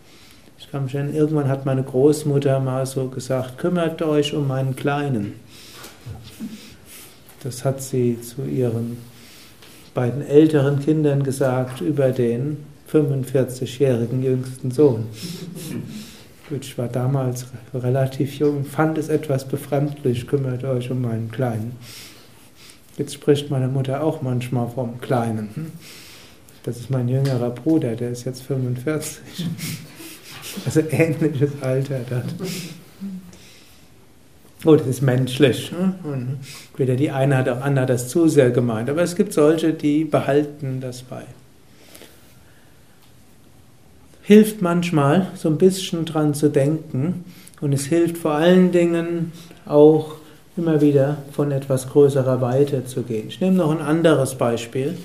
Ich 0.58 0.70
kann 0.70 0.84
mich 0.84 0.94
erinnern, 0.94 1.14
irgendwann 1.14 1.48
hat 1.48 1.66
meine 1.66 1.82
Großmutter 1.82 2.58
mal 2.60 2.86
so 2.86 3.08
gesagt, 3.08 3.58
kümmert 3.58 4.00
euch 4.00 4.32
um 4.32 4.48
meinen 4.48 4.74
Kleinen. 4.74 5.34
Das 7.42 7.64
hat 7.64 7.82
sie 7.82 8.18
zu 8.20 8.44
ihren 8.44 8.96
beiden 9.92 10.26
älteren 10.26 10.80
Kindern 10.80 11.22
gesagt 11.22 11.80
über 11.82 12.12
den 12.12 12.64
45-jährigen 12.90 14.22
jüngsten 14.22 14.70
Sohn. 14.70 15.06
Ich 16.50 16.78
war 16.78 16.88
damals 16.88 17.46
relativ 17.74 18.38
jung, 18.38 18.64
fand 18.64 18.98
es 18.98 19.08
etwas 19.08 19.46
befremdlich, 19.46 20.26
kümmert 20.26 20.64
euch 20.64 20.90
um 20.90 21.02
meinen 21.02 21.30
Kleinen. 21.30 21.76
Jetzt 22.98 23.14
spricht 23.14 23.50
meine 23.50 23.68
Mutter 23.68 24.02
auch 24.02 24.22
manchmal 24.22 24.68
vom 24.68 25.00
Kleinen. 25.00 25.72
Das 26.64 26.78
ist 26.78 26.90
mein 26.90 27.08
jüngerer 27.08 27.50
Bruder, 27.50 27.96
der 27.96 28.10
ist 28.10 28.24
jetzt 28.24 28.42
45. 28.42 29.46
Also 30.66 30.80
ähnliches 30.90 31.50
Alter 31.62 32.00
hat. 32.10 32.26
Oh, 34.66 34.76
das 34.76 34.86
ist 34.86 35.00
menschlich. 35.00 35.72
Ne? 35.72 35.94
Und 36.04 36.40
weder 36.76 36.94
die 36.94 37.10
eine 37.10 37.38
hat 37.38 37.48
auch 37.48 37.62
andere 37.62 37.86
das 37.86 38.08
zu 38.08 38.28
sehr 38.28 38.50
gemeint. 38.50 38.90
Aber 38.90 39.02
es 39.02 39.16
gibt 39.16 39.32
solche, 39.32 39.72
die 39.72 40.04
behalten 40.04 40.80
das 40.82 41.02
bei. 41.02 41.22
Hilft 44.22 44.62
manchmal, 44.62 45.28
so 45.34 45.48
ein 45.48 45.58
bisschen 45.58 46.04
dran 46.04 46.34
zu 46.34 46.48
denken. 46.48 47.24
Und 47.60 47.72
es 47.72 47.86
hilft 47.86 48.18
vor 48.18 48.32
allen 48.32 48.70
Dingen 48.70 49.32
auch 49.64 50.16
immer 50.56 50.80
wieder 50.80 51.18
von 51.32 51.50
etwas 51.50 51.88
größerer 51.88 52.40
Weite 52.40 52.84
zu 52.84 53.02
gehen. 53.02 53.28
Ich 53.28 53.40
nehme 53.40 53.56
noch 53.56 53.70
ein 53.70 53.80
anderes 53.80 54.34
Beispiel. 54.34 54.98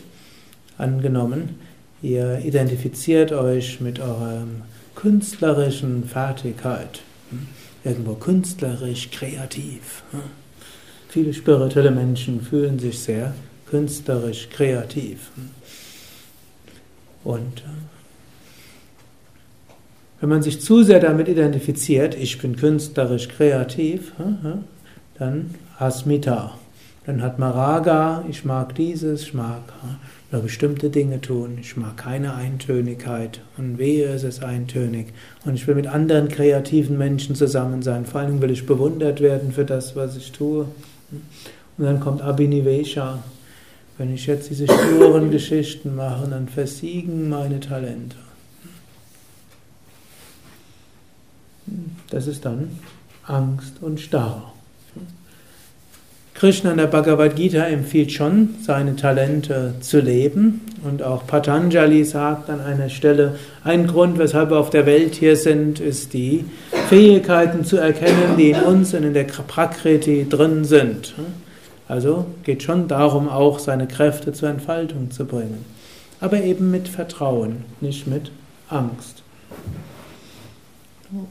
Angenommen, 0.78 1.60
ihr 2.02 2.40
identifiziert 2.44 3.32
euch 3.32 3.80
mit 3.80 4.00
eurem 4.00 4.64
künstlerischen 4.96 6.04
Fertigkeit. 6.04 7.02
Hm? 7.30 7.48
Irgendwo 7.84 8.14
künstlerisch, 8.16 9.10
kreativ. 9.12 10.04
Hm? 10.12 10.20
Viele 11.10 11.34
spirituelle 11.34 11.92
Menschen 11.92 12.42
fühlen 12.42 12.78
sich 12.80 13.00
sehr 13.00 13.34
künstlerisch, 13.70 14.50
kreativ. 14.50 15.32
Hm? 15.36 15.50
Und 17.24 17.60
äh, 17.60 17.88
wenn 20.20 20.30
man 20.30 20.42
sich 20.42 20.62
zu 20.62 20.84
sehr 20.84 21.00
damit 21.00 21.28
identifiziert, 21.28 22.16
ich 22.16 22.40
bin 22.40 22.56
künstlerisch 22.56 23.28
kreativ, 23.30 24.14
dann 25.20 25.56
Asmita. 25.80 26.58
Dann 27.06 27.22
hat 27.22 27.40
man 27.40 27.52
Raga, 27.52 28.26
ich 28.30 28.44
mag 28.44 28.76
dieses, 28.76 29.24
ich 29.24 29.34
mag 29.34 29.62
nur 30.32 30.42
bestimmte 30.42 30.90
Dinge 30.90 31.22
tun. 31.22 31.58
Ich 31.62 31.78
mag 31.78 31.96
keine 31.96 32.36
Eintönigkeit 32.36 33.40
und 33.58 33.78
wehe, 33.78 34.08
es 34.08 34.24
ist 34.24 34.44
eintönig. 34.44 35.08
Und 35.46 35.56
ich 35.56 35.66
will 35.68 35.76
mit 35.76 35.88
anderen 35.88 36.28
kreativen 36.28 36.98
Menschen 36.98 37.36
zusammen 37.36 37.82
sein. 37.82 38.06
Vor 38.06 38.22
allem 38.22 38.42
will 38.42 38.52
ich 38.52 38.66
bewundert 38.66 39.22
werden 39.22 39.54
für 39.54 39.64
das, 39.64 39.96
was 39.96 40.18
ich 40.18 40.34
tue. 40.34 40.66
Und 41.78 41.86
dann 41.86 42.00
kommt 42.02 42.22
Abhinivesha. 42.22 43.24
Wenn 43.98 44.14
ich 44.14 44.28
jetzt 44.28 44.50
diese 44.50 44.66
sturen 44.66 45.32
Geschichten 45.32 45.96
mache, 45.96 46.28
dann 46.28 46.50
versiegen 46.50 47.30
meine 47.30 47.60
Talente. 47.60 48.18
Das 52.10 52.28
ist 52.28 52.46
dann 52.46 52.80
Angst 53.24 53.82
und 53.82 54.00
Starre. 54.00 54.57
Krishna 56.40 56.70
in 56.70 56.78
der 56.78 56.86
Bhagavad 56.86 57.36
Gita 57.36 57.64
empfiehlt 57.66 58.12
schon, 58.12 58.50
seine 58.62 58.96
Talente 58.96 59.74
zu 59.80 60.00
leben. 60.00 60.62
Und 60.84 61.02
auch 61.02 61.26
Patanjali 61.26 62.04
sagt 62.04 62.52
an 62.52 62.62
einer 62.62 62.90
Stelle, 62.90 63.40
ein 63.64 63.88
Grund, 63.88 64.20
weshalb 64.20 64.52
wir 64.52 64.60
auf 64.60 64.70
der 64.70 64.86
Welt 64.86 65.16
hier 65.16 65.36
sind, 65.36 65.80
ist 65.80 66.14
die 66.14 66.46
Fähigkeiten 66.90 67.66
zu 67.66 67.78
erkennen, 67.78 68.38
die 68.38 68.52
in 68.52 68.62
uns 68.62 68.94
und 68.94 69.02
in 69.02 69.16
der 69.16 69.24
Prakriti 69.24 70.28
drin 70.30 70.64
sind. 70.64 71.16
Also 71.88 72.28
geht 72.44 72.62
schon 72.62 72.88
darum, 72.88 73.30
auch 73.30 73.58
seine 73.58 73.88
Kräfte 73.88 74.32
zur 74.32 74.50
Entfaltung 74.50 75.10
zu 75.10 75.26
bringen. 75.26 75.66
Aber 76.20 76.44
eben 76.44 76.70
mit 76.70 76.88
Vertrauen, 76.88 77.64
nicht 77.82 78.06
mit 78.06 78.30
Angst. 78.70 79.24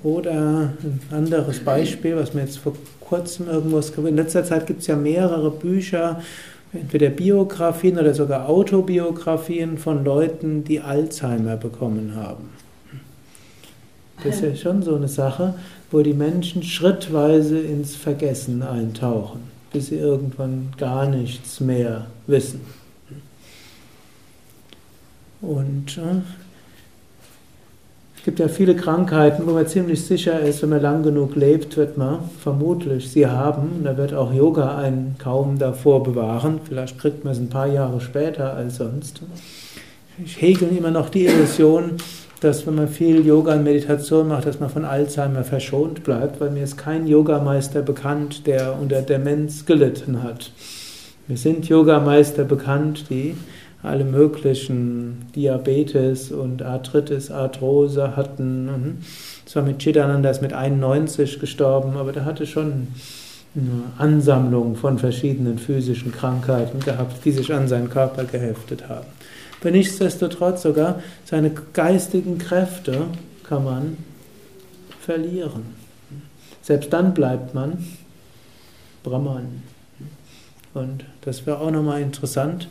Oder 0.02 0.72
ein 0.82 1.00
anderes 1.12 1.60
Beispiel, 1.60 2.16
was 2.16 2.34
mir 2.34 2.40
jetzt 2.40 2.58
vor 2.58 2.72
kurzem 3.08 3.48
irgendwas 3.48 3.90
In 3.90 4.16
letzter 4.16 4.44
Zeit 4.44 4.66
gibt 4.66 4.80
es 4.80 4.86
ja 4.86 4.96
mehrere 4.96 5.50
Bücher, 5.50 6.20
entweder 6.72 7.10
Biografien 7.10 7.98
oder 7.98 8.14
sogar 8.14 8.48
Autobiografien 8.48 9.78
von 9.78 10.04
Leuten, 10.04 10.64
die 10.64 10.80
Alzheimer 10.80 11.56
bekommen 11.56 12.14
haben. 12.16 12.50
Das 14.24 14.36
ist 14.36 14.42
ja 14.42 14.56
schon 14.56 14.82
so 14.82 14.96
eine 14.96 15.08
Sache, 15.08 15.54
wo 15.90 16.00
die 16.02 16.14
Menschen 16.14 16.62
schrittweise 16.62 17.58
ins 17.58 17.94
Vergessen 17.94 18.62
eintauchen, 18.62 19.40
bis 19.72 19.86
sie 19.86 19.96
irgendwann 19.96 20.72
gar 20.78 21.06
nichts 21.06 21.60
mehr 21.60 22.06
wissen. 22.26 22.62
Und 25.42 25.98
äh, 25.98 26.22
gibt 28.26 28.40
ja 28.40 28.48
viele 28.48 28.74
Krankheiten, 28.74 29.46
wo 29.46 29.52
man 29.52 29.68
ziemlich 29.68 30.04
sicher 30.04 30.40
ist, 30.40 30.60
wenn 30.60 30.70
man 30.70 30.82
lang 30.82 31.04
genug 31.04 31.36
lebt, 31.36 31.76
wird 31.76 31.96
man 31.96 32.18
vermutlich 32.42 33.08
sie 33.08 33.28
haben. 33.28 33.82
Da 33.84 33.96
wird 33.96 34.14
auch 34.14 34.34
Yoga 34.34 34.76
einen 34.76 35.14
kaum 35.16 35.60
davor 35.60 36.02
bewahren. 36.02 36.58
Vielleicht 36.66 36.98
kriegt 36.98 37.22
man 37.22 37.34
es 37.34 37.38
ein 37.38 37.48
paar 37.48 37.68
Jahre 37.68 38.00
später 38.00 38.54
als 38.54 38.78
sonst. 38.78 39.22
Ich 40.24 40.42
hege 40.42 40.66
immer 40.66 40.90
noch 40.90 41.08
die 41.08 41.26
Illusion, 41.26 41.92
dass 42.40 42.66
wenn 42.66 42.74
man 42.74 42.88
viel 42.88 43.24
Yoga 43.24 43.54
und 43.54 43.62
Meditation 43.62 44.26
macht, 44.26 44.46
dass 44.46 44.58
man 44.58 44.70
von 44.70 44.84
Alzheimer 44.84 45.44
verschont 45.44 46.02
bleibt, 46.02 46.40
weil 46.40 46.50
mir 46.50 46.64
ist 46.64 46.76
kein 46.76 47.06
Yogameister 47.06 47.80
bekannt, 47.80 48.44
der 48.48 48.76
unter 48.76 49.02
Demenz 49.02 49.66
gelitten 49.66 50.24
hat. 50.24 50.50
Mir 51.28 51.36
sind 51.36 51.68
Yogameister 51.68 52.42
bekannt, 52.42 53.04
die 53.08 53.36
alle 53.82 54.04
möglichen 54.04 55.26
Diabetes 55.34 56.32
und 56.32 56.62
Arthritis, 56.62 57.30
Arthrose 57.30 58.16
hatten. 58.16 59.02
Zwar 59.44 59.62
mit 59.62 59.78
Chidananda 59.78 60.30
ist 60.30 60.42
mit 60.42 60.52
91 60.52 61.38
gestorben, 61.38 61.96
aber 61.96 62.12
der 62.12 62.24
hatte 62.24 62.46
schon 62.46 62.88
eine 63.54 63.84
Ansammlung 63.98 64.76
von 64.76 64.98
verschiedenen 64.98 65.58
physischen 65.58 66.12
Krankheiten 66.12 66.80
gehabt, 66.80 67.24
die 67.24 67.32
sich 67.32 67.52
an 67.52 67.68
seinen 67.68 67.88
Körper 67.88 68.24
geheftet 68.24 68.88
haben. 68.88 69.06
Aber 69.60 69.70
nichtsdestotrotz 69.70 70.62
sogar 70.62 71.00
seine 71.24 71.50
geistigen 71.72 72.38
Kräfte 72.38 73.06
kann 73.48 73.64
man 73.64 73.96
verlieren. 75.00 75.62
Selbst 76.62 76.92
dann 76.92 77.14
bleibt 77.14 77.54
man 77.54 77.84
Brahman. 79.02 79.62
Und 80.74 81.04
das 81.22 81.46
wäre 81.46 81.60
auch 81.60 81.70
nochmal 81.70 82.02
interessant. 82.02 82.68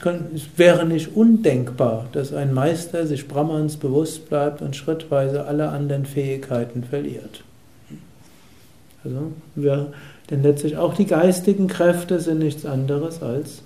Kann, 0.00 0.26
es 0.34 0.42
wäre 0.56 0.86
nicht 0.86 1.16
undenkbar, 1.16 2.06
dass 2.12 2.32
ein 2.32 2.54
Meister 2.54 3.04
sich 3.06 3.26
Brahmans 3.26 3.76
bewusst 3.76 4.28
bleibt 4.28 4.62
und 4.62 4.76
schrittweise 4.76 5.44
alle 5.44 5.70
anderen 5.70 6.06
Fähigkeiten 6.06 6.84
verliert. 6.84 7.42
Also 9.02 9.32
wir, 9.56 9.92
denn 10.30 10.44
letztlich 10.44 10.76
auch 10.76 10.94
die 10.94 11.06
geistigen 11.06 11.66
Kräfte 11.66 12.20
sind 12.20 12.38
nichts 12.38 12.64
anderes 12.64 13.22
als 13.22 13.62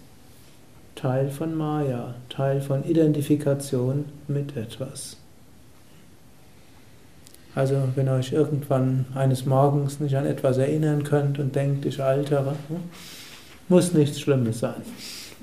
Teil 0.94 1.28
von 1.28 1.54
Maya, 1.54 2.14
Teil 2.30 2.62
von 2.62 2.84
Identifikation 2.84 4.06
mit 4.26 4.56
etwas. 4.56 5.18
Also 7.54 7.76
wenn 7.94 8.06
ihr 8.06 8.12
euch 8.12 8.32
irgendwann 8.32 9.06
eines 9.14 9.46
Morgens 9.46 10.00
nicht 10.00 10.16
an 10.16 10.26
etwas 10.26 10.58
erinnern 10.58 11.04
könnt 11.04 11.38
und 11.38 11.54
denkt, 11.54 11.84
ich 11.86 12.02
altere, 12.02 12.54
hm, 12.68 12.76
muss 13.68 13.92
nichts 13.92 14.20
Schlimmes 14.20 14.60
sein. 14.60 14.82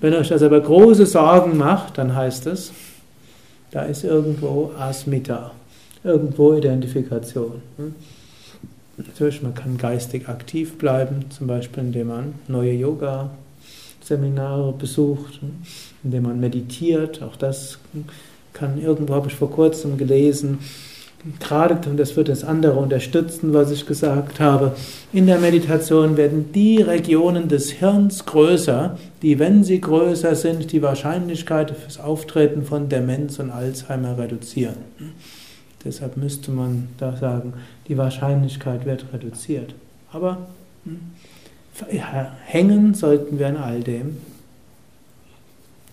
Wenn 0.03 0.15
euch 0.15 0.27
das 0.27 0.43
aber 0.43 0.59
große 0.59 1.05
Sorgen 1.05 1.55
macht, 1.55 1.97
dann 1.97 2.13
heißt 2.13 2.47
es, 2.47 2.73
da 3.71 3.83
ist 3.83 4.03
irgendwo 4.03 4.73
Asmita, 4.77 5.51
irgendwo 6.03 6.55
Identifikation. 6.55 7.61
Hm. 7.77 7.95
Natürlich, 8.97 9.41
man 9.41 9.55
kann 9.55 9.77
geistig 9.77 10.27
aktiv 10.27 10.77
bleiben, 10.77 11.23
zum 11.29 11.47
Beispiel 11.47 11.83
indem 11.83 12.07
man 12.07 12.33
neue 12.49 12.73
Yoga 12.73 13.29
Seminare 14.03 14.73
besucht, 14.73 15.39
indem 16.03 16.23
man 16.23 16.37
meditiert. 16.37 17.23
Auch 17.23 17.37
das 17.37 17.79
kann 18.51 18.81
irgendwo, 18.81 19.13
habe 19.13 19.29
ich 19.29 19.35
vor 19.35 19.51
kurzem 19.51 19.97
gelesen, 19.97 20.59
gerade, 21.39 21.89
und 21.89 21.97
das 21.97 22.15
wird 22.15 22.29
das 22.29 22.43
andere 22.43 22.73
unterstützen, 22.73 23.53
was 23.53 23.71
ich 23.71 23.85
gesagt 23.85 24.39
habe, 24.39 24.75
in 25.11 25.27
der 25.27 25.39
Meditation 25.39 26.17
werden 26.17 26.51
die 26.53 26.81
Regionen 26.81 27.47
des 27.47 27.71
Hirns 27.71 28.25
größer, 28.25 28.97
die, 29.21 29.39
wenn 29.39 29.63
sie 29.63 29.79
größer 29.79 30.35
sind, 30.35 30.71
die 30.71 30.81
Wahrscheinlichkeit 30.81 31.71
fürs 31.71 31.99
Auftreten 31.99 32.63
von 32.63 32.89
Demenz 32.89 33.39
und 33.39 33.51
Alzheimer 33.51 34.17
reduzieren. 34.17 34.75
Deshalb 35.85 36.17
müsste 36.17 36.51
man 36.51 36.89
da 36.97 37.15
sagen, 37.15 37.53
die 37.87 37.97
Wahrscheinlichkeit 37.97 38.85
wird 38.85 39.05
reduziert. 39.13 39.75
Aber 40.11 40.47
hm, 40.85 40.99
hängen 42.45 42.93
sollten 42.93 43.39
wir 43.39 43.47
an 43.47 43.57
all 43.57 43.81
dem 43.81 44.17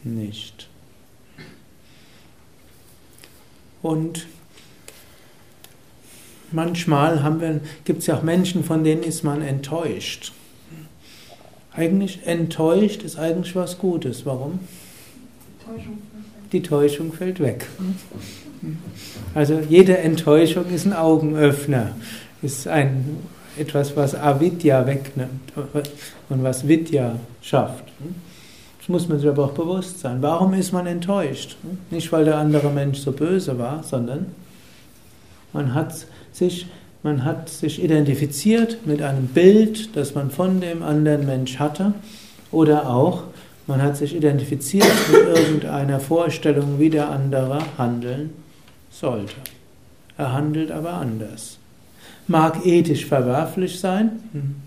nicht. 0.02 0.68
Und 3.82 4.26
manchmal 6.52 7.60
gibt 7.84 8.00
es 8.00 8.06
ja 8.06 8.16
auch 8.16 8.22
Menschen, 8.22 8.64
von 8.64 8.84
denen 8.84 9.02
ist 9.02 9.24
man 9.24 9.42
enttäuscht. 9.42 10.32
Eigentlich 11.72 12.20
enttäuscht 12.26 13.02
ist 13.02 13.18
eigentlich 13.18 13.54
was 13.54 13.78
Gutes. 13.78 14.26
Warum? 14.26 14.60
Die 16.52 16.62
Täuschung 16.62 17.12
fällt 17.12 17.40
weg. 17.40 17.66
Also 19.34 19.60
jede 19.68 19.98
Enttäuschung 19.98 20.66
ist 20.66 20.84
ein 20.84 20.92
Augenöffner, 20.92 21.92
ist 22.42 22.66
ein 22.66 23.18
etwas, 23.56 23.96
was 23.96 24.14
Avidya 24.14 24.86
wegnimmt 24.86 25.52
und 26.28 26.42
was 26.42 26.66
Vidya 26.66 27.16
schafft. 27.42 27.84
Das 28.78 28.88
muss 28.88 29.08
man 29.08 29.18
sich 29.18 29.28
aber 29.28 29.44
auch 29.44 29.52
bewusst 29.52 30.00
sein. 30.00 30.22
Warum 30.22 30.54
ist 30.54 30.72
man 30.72 30.86
enttäuscht? 30.86 31.56
Nicht, 31.90 32.10
weil 32.12 32.24
der 32.24 32.38
andere 32.38 32.70
Mensch 32.70 32.98
so 32.98 33.12
böse 33.12 33.58
war, 33.58 33.82
sondern 33.82 34.26
man 35.52 35.74
hat 35.74 36.06
sich, 36.32 36.66
man 37.02 37.24
hat 37.24 37.48
sich 37.48 37.82
identifiziert 37.82 38.86
mit 38.86 39.02
einem 39.02 39.26
Bild, 39.26 39.96
das 39.96 40.14
man 40.14 40.30
von 40.30 40.60
dem 40.60 40.82
anderen 40.82 41.26
Mensch 41.26 41.58
hatte, 41.58 41.94
oder 42.52 42.90
auch 42.90 43.24
man 43.66 43.80
hat 43.80 43.96
sich 43.96 44.16
identifiziert 44.16 44.90
mit 45.12 45.38
irgendeiner 45.38 46.00
Vorstellung, 46.00 46.78
wie 46.78 46.90
der 46.90 47.10
andere 47.10 47.60
handeln 47.78 48.30
sollte. 48.90 49.34
Er 50.16 50.32
handelt 50.32 50.72
aber 50.72 50.94
anders 50.94 51.60
mag 52.30 52.64
ethisch 52.64 53.06
verwerflich 53.06 53.80
sein. 53.80 54.12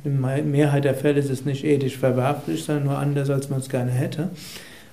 In 0.03 0.21
der 0.21 0.43
Mehrheit 0.43 0.83
der 0.83 0.95
Fälle 0.95 1.19
ist 1.19 1.29
es 1.29 1.45
nicht 1.45 1.63
ethisch 1.63 1.97
verwerflich, 1.97 2.65
sondern 2.65 2.83
nur 2.83 2.97
anders, 2.97 3.29
als 3.29 3.49
man 3.49 3.59
es 3.59 3.69
gerne 3.69 3.91
hätte. 3.91 4.29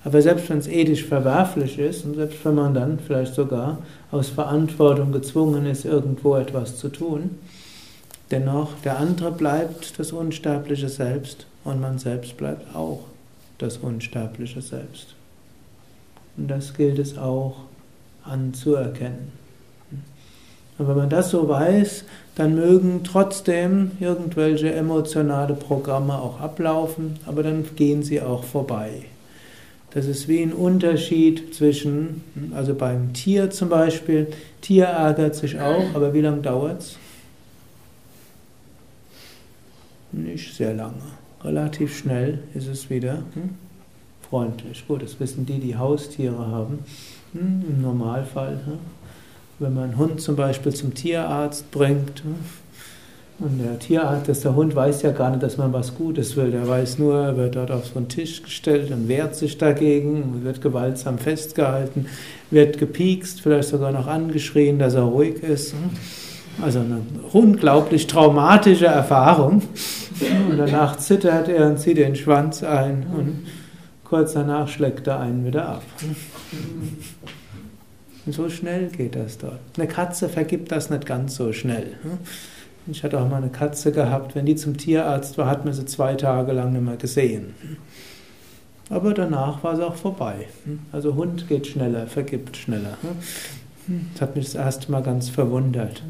Aber 0.05 0.23
selbst 0.23 0.49
wenn 0.49 0.59
es 0.59 0.69
ethisch 0.69 1.05
verwerflich 1.05 1.79
ist 1.79 2.05
und 2.05 2.15
selbst 2.15 2.39
wenn 2.45 2.55
man 2.55 2.73
dann 2.73 3.01
vielleicht 3.05 3.35
sogar 3.35 3.79
aus 4.11 4.29
Verantwortung 4.29 5.13
gezwungen 5.13 5.67
ist, 5.67 5.85
irgendwo 5.85 6.37
etwas 6.37 6.77
zu 6.77 6.89
tun, 6.89 7.39
dennoch 8.31 8.75
der 8.85 8.99
andere 8.99 9.31
bleibt 9.31 9.99
das 9.99 10.13
unsterbliche 10.13 10.89
Selbst 10.89 11.47
und 11.65 11.81
man 11.81 11.99
selbst 11.99 12.37
bleibt 12.37 12.75
auch 12.75 13.01
das 13.59 13.77
unsterbliche 13.77 14.63
Selbst. 14.63 15.15
Und 16.37 16.49
das 16.49 16.75
gilt 16.75 16.99
es 16.99 17.19
auch 17.19 17.57
anzuerkennen. 18.25 19.33
Und 20.79 20.89
wenn 20.89 20.97
man 20.97 21.11
das 21.11 21.31
so 21.31 21.47
weiß, 21.47 22.05
dann 22.37 22.55
mögen 22.55 23.03
trotzdem 23.05 23.91
irgendwelche 24.01 24.73
emotionale 24.73 25.53
Programme 25.55 26.15
auch 26.15 26.41
ablaufen, 26.41 27.19
aber 27.27 27.43
dann 27.43 27.65
gehen 27.77 28.03
sie 28.03 28.23
auch 28.23 28.45
vorbei. 28.45 29.05
Das 29.93 30.07
ist 30.07 30.29
wie 30.29 30.41
ein 30.41 30.53
Unterschied 30.53 31.55
zwischen, 31.55 32.23
also 32.55 32.75
beim 32.75 33.13
Tier 33.13 33.51
zum 33.51 33.69
Beispiel, 33.69 34.29
Tier 34.61 34.85
ärgert 34.85 35.35
sich 35.35 35.59
auch, 35.59 35.95
aber 35.95 36.15
wie 36.15 36.21
lange 36.21 36.43
dauert 36.43 36.81
es? 36.81 36.97
Nicht 40.13 40.55
sehr 40.55 40.75
lange. 40.75 41.03
Relativ 41.43 41.97
schnell 41.97 42.41
ist 42.55 42.69
es 42.69 42.91
wieder 42.91 43.23
hm, 43.35 43.51
freundlich. 44.29 44.85
Gut, 44.87 45.03
das 45.03 45.19
wissen 45.19 45.47
die, 45.47 45.59
die 45.59 45.77
Haustiere 45.77 46.47
haben. 46.47 46.81
Hm, 47.33 47.65
Im 47.69 47.83
Normalfall. 47.83 48.61
Hm, 48.65 48.79
wenn 49.59 49.75
man 49.75 49.85
einen 49.85 49.99
Hund 49.99 50.21
zum 50.21 50.37
Beispiel 50.37 50.73
zum 50.73 50.95
Tierarzt 50.95 51.71
bringt, 51.71 52.23
und 53.41 53.59
der 53.59 53.79
Tierarzt, 53.79 54.29
dass 54.29 54.41
der 54.41 54.55
Hund 54.55 54.77
weiß 54.77 55.01
ja 55.01 55.13
gar 55.13 55.31
nicht, 55.31 55.43
dass 55.43 55.57
man 55.57 55.73
was 55.73 55.95
Gutes 55.95 56.37
will. 56.37 56.51
Der 56.51 56.69
weiß 56.69 56.99
nur, 56.99 57.19
er 57.19 57.37
wird 57.39 57.57
dort 57.57 57.71
auf 57.71 57.87
so 57.87 57.97
einen 57.97 58.09
Tisch 58.09 58.43
gestellt 58.43 58.91
und 58.91 59.09
wehrt 59.09 59.35
sich 59.35 59.57
dagegen, 59.57 60.45
wird 60.45 60.61
gewaltsam 60.61 61.19
festgehalten, 61.19 62.07
wird 62.51 62.77
gepiekst, 62.77 63.41
vielleicht 63.41 63.71
sogar 63.71 63.93
noch 63.93 64.07
angeschrien, 64.07 64.79
dass 64.79 64.95
er 64.95 65.03
ruhig 65.03 65.43
ist. 65.43 65.75
Also 66.61 66.81
eine 66.81 67.01
unglaublich 67.33 68.07
traumatische 68.07 68.87
Erfahrung. 68.87 69.63
Und 70.51 70.59
danach 70.59 70.97
zittert 70.99 71.49
er 71.49 71.69
und 71.69 71.79
zieht 71.79 71.97
den 71.97 72.17
Schwanz 72.17 72.63
ein 72.63 73.07
und 73.17 73.47
kurz 74.05 74.35
danach 74.35 74.69
schlägt 74.69 75.07
er 75.07 75.21
einen 75.21 75.47
wieder 75.47 75.67
ab. 75.67 75.83
Und 78.27 78.35
so 78.35 78.51
schnell 78.51 78.89
geht 78.89 79.17
das 79.17 79.39
dort. 79.39 79.61
Eine 79.79 79.87
Katze 79.87 80.29
vergibt 80.29 80.71
das 80.73 80.91
nicht 80.91 81.07
ganz 81.07 81.37
so 81.37 81.55
schnell. 81.55 81.95
Ich 82.91 83.05
hatte 83.05 83.21
auch 83.21 83.29
mal 83.29 83.37
eine 83.37 83.51
Katze 83.51 83.93
gehabt, 83.93 84.35
wenn 84.35 84.47
die 84.47 84.57
zum 84.57 84.77
Tierarzt 84.77 85.39
war, 85.39 85.47
hat 85.47 85.65
man 85.65 85.73
sie 85.75 85.87
zwei 85.87 86.15
Tage 86.15 86.53
lang 86.53 86.73
nicht 86.73 86.83
mehr 86.83 86.97
gesehen. 86.97 87.55
Aber 88.89 89.15
danach 89.15 89.63
war 89.63 89.75
es 89.75 89.81
auch 89.81 89.95
vorbei. 89.95 90.49
Also 90.91 91.15
Hund 91.15 91.47
geht 91.49 91.69
schneller, 91.69 92.09
vergibt 92.09 92.57
schneller. 92.57 92.99
Das 94.13 94.23
hat 94.23 94.37
mich 94.37 94.47
das 94.47 94.55
erste 94.57 94.91
Mal 94.91 95.03
ganz 95.03 95.29
verwundert. 95.29 96.03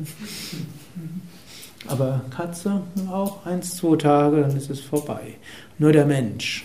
Aber 1.86 2.22
Katze 2.30 2.82
auch 3.10 3.44
eins, 3.44 3.76
zwei 3.76 3.96
Tage, 3.96 4.40
dann 4.40 4.56
ist 4.56 4.70
es 4.70 4.80
vorbei. 4.80 5.34
Nur 5.78 5.92
der 5.92 6.06
Mensch. 6.06 6.64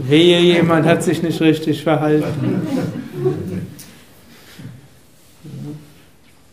Wehe, 0.00 0.40
jemand 0.40 0.86
hat 0.86 1.02
sich 1.02 1.22
nicht 1.22 1.40
richtig 1.40 1.82
verhalten. 1.82 2.62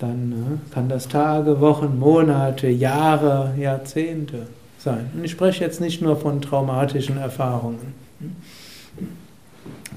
Dann 0.05 0.29
ne, 0.29 0.59
kann 0.71 0.87
das 0.87 1.07
Tage, 1.07 1.59
Wochen, 1.61 1.97
Monate, 1.97 2.67
Jahre, 2.67 3.55
Jahrzehnte 3.57 4.45
sein. 4.77 5.09
Und 5.15 5.23
ich 5.23 5.31
spreche 5.31 5.63
jetzt 5.63 5.81
nicht 5.81 6.01
nur 6.01 6.15
von 6.15 6.41
traumatischen 6.41 7.17
Erfahrungen, 7.17 7.95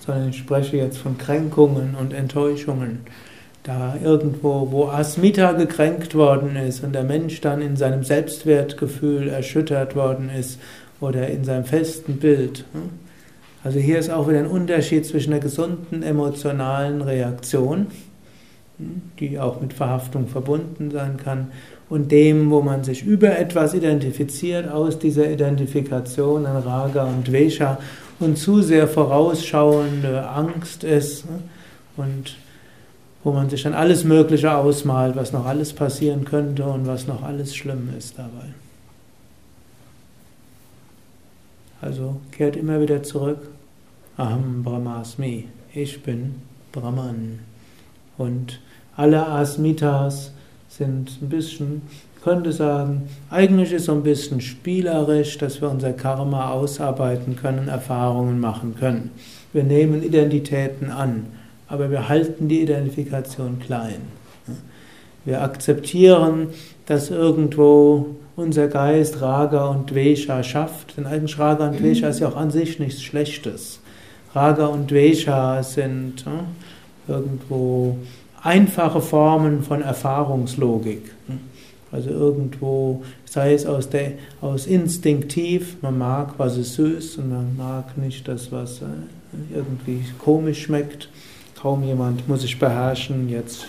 sondern 0.04 0.30
ich 0.30 0.38
spreche 0.38 0.78
jetzt 0.78 0.96
von 0.96 1.18
Kränkungen 1.18 1.94
und 1.94 2.14
Enttäuschungen. 2.14 3.00
Da 3.64 3.96
irgendwo, 4.02 4.68
wo 4.70 4.86
Asmita 4.86 5.52
gekränkt 5.52 6.14
worden 6.14 6.56
ist 6.56 6.82
und 6.82 6.94
der 6.94 7.04
Mensch 7.04 7.42
dann 7.42 7.60
in 7.60 7.76
seinem 7.76 8.02
Selbstwertgefühl 8.02 9.28
erschüttert 9.28 9.94
worden 9.94 10.30
ist 10.30 10.58
oder 11.00 11.28
in 11.28 11.44
seinem 11.44 11.64
festen 11.64 12.16
Bild. 12.16 12.64
Also 13.62 13.78
hier 13.78 13.98
ist 13.98 14.08
auch 14.08 14.26
wieder 14.26 14.38
ein 14.38 14.46
Unterschied 14.46 15.04
zwischen 15.04 15.34
einer 15.34 15.42
gesunden 15.42 16.02
emotionalen 16.02 17.02
Reaktion, 17.02 17.88
die 19.18 19.38
auch 19.38 19.60
mit 19.60 19.72
Verhaftung 19.72 20.28
verbunden 20.28 20.90
sein 20.90 21.16
kann, 21.16 21.48
und 21.88 22.12
dem, 22.12 22.50
wo 22.50 22.60
man 22.60 22.84
sich 22.84 23.02
über 23.02 23.38
etwas 23.38 23.72
identifiziert, 23.72 24.70
aus 24.70 24.98
dieser 24.98 25.30
Identifikation 25.30 26.44
an 26.44 26.62
Raga 26.62 27.04
und 27.04 27.30
Vesha 27.30 27.78
und 28.20 28.36
zu 28.36 28.60
sehr 28.60 28.86
vorausschauende 28.88 30.28
Angst 30.28 30.84
ist 30.84 31.24
und 31.96 32.36
wo 33.24 33.32
man 33.32 33.50
sich 33.50 33.62
dann 33.62 33.74
alles 33.74 34.04
Mögliche 34.04 34.54
ausmalt, 34.54 35.16
was 35.16 35.32
noch 35.32 35.46
alles 35.46 35.72
passieren 35.72 36.24
könnte 36.24 36.64
und 36.64 36.86
was 36.86 37.06
noch 37.06 37.22
alles 37.22 37.56
schlimm 37.56 37.90
ist 37.96 38.18
dabei. 38.18 38.52
Also 41.80 42.20
kehrt 42.32 42.56
immer 42.56 42.80
wieder 42.80 43.02
zurück. 43.02 43.50
Aham 44.16 44.62
Brahmasmi. 44.62 45.44
Ich 45.74 46.02
bin 46.02 46.36
Brahman. 46.72 47.40
Und 48.16 48.60
alle 48.98 49.26
Asmitas 49.26 50.32
sind 50.68 51.22
ein 51.22 51.28
bisschen, 51.28 51.82
könnte 52.22 52.52
sagen, 52.52 53.08
eigentlich 53.30 53.72
ist 53.72 53.84
so 53.84 53.92
ein 53.92 54.02
bisschen 54.02 54.40
spielerisch, 54.40 55.38
dass 55.38 55.60
wir 55.60 55.70
unser 55.70 55.92
Karma 55.92 56.50
ausarbeiten 56.50 57.36
können, 57.36 57.68
Erfahrungen 57.68 58.40
machen 58.40 58.74
können. 58.78 59.12
Wir 59.52 59.62
nehmen 59.62 60.02
Identitäten 60.02 60.90
an, 60.90 61.26
aber 61.68 61.90
wir 61.92 62.08
halten 62.08 62.48
die 62.48 62.60
Identifikation 62.60 63.60
klein. 63.60 64.02
Wir 65.24 65.42
akzeptieren, 65.42 66.48
dass 66.86 67.10
irgendwo 67.10 68.16
unser 68.34 68.66
Geist 68.66 69.20
Raga 69.20 69.66
und 69.68 69.92
Dvesha 69.92 70.42
schafft. 70.42 70.96
Denn 70.96 71.06
eigentlich 71.06 71.38
Raga 71.38 71.68
und 71.68 71.78
Dvesha 71.78 72.08
ist 72.08 72.18
ja 72.18 72.28
auch 72.28 72.36
an 72.36 72.50
sich 72.50 72.80
nichts 72.80 73.02
Schlechtes. 73.02 73.78
Raga 74.34 74.66
und 74.66 74.90
Dvesha 74.90 75.62
sind 75.62 76.24
äh, 76.26 77.12
irgendwo 77.12 77.98
einfache 78.42 79.00
Formen 79.00 79.62
von 79.62 79.82
Erfahrungslogik. 79.82 81.02
Also 81.90 82.10
irgendwo, 82.10 83.02
sei 83.24 83.54
es 83.54 83.64
aus, 83.64 83.88
der, 83.88 84.12
aus 84.40 84.66
instinktiv, 84.66 85.78
man 85.80 85.96
mag, 85.96 86.34
was 86.36 86.56
ist 86.58 86.74
süß 86.74 87.16
und 87.16 87.30
man 87.30 87.56
mag 87.56 87.96
nicht 87.96 88.28
das, 88.28 88.52
was 88.52 88.82
äh, 88.82 88.84
irgendwie 89.54 90.04
komisch 90.18 90.64
schmeckt. 90.64 91.08
Kaum 91.60 91.82
jemand 91.82 92.28
muss 92.28 92.42
sich 92.42 92.58
beherrschen, 92.58 93.28
jetzt 93.28 93.66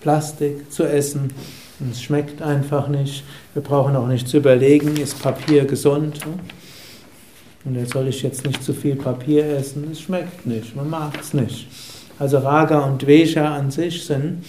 Plastik 0.00 0.72
zu 0.72 0.84
essen. 0.84 1.32
Und 1.80 1.92
es 1.92 2.02
schmeckt 2.02 2.42
einfach 2.42 2.88
nicht. 2.88 3.24
Wir 3.54 3.62
brauchen 3.62 3.96
auch 3.96 4.06
nicht 4.06 4.28
zu 4.28 4.38
überlegen, 4.38 4.96
ist 4.96 5.20
Papier 5.22 5.64
gesund? 5.64 6.20
Und 7.64 7.76
jetzt 7.76 7.92
soll 7.92 8.08
ich 8.08 8.22
jetzt 8.22 8.44
nicht 8.44 8.62
zu 8.62 8.72
viel 8.74 8.96
Papier 8.96 9.44
essen. 9.56 9.88
Es 9.90 10.00
schmeckt 10.00 10.46
nicht, 10.46 10.74
man 10.74 10.90
mag 10.90 11.18
es 11.20 11.32
nicht. 11.32 11.68
Also 12.18 12.38
Raga 12.38 12.80
und 12.80 13.02
Dvesha 13.02 13.54
an 13.54 13.70
sich 13.70 14.04
sind, 14.04 14.44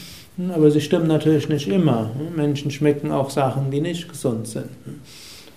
aber 0.54 0.70
sie 0.72 0.82
stimmen 0.82 1.08
natürlich 1.08 1.50
nicht 1.50 1.68
immer. 1.68 2.12
Menschen 2.36 2.72
schmecken 2.72 3.12
auch 3.12 3.30
Sachen, 3.30 3.72
die 3.72 3.82
nicht 3.82 4.10
gesund 4.10 4.48
sind. 4.48 4.70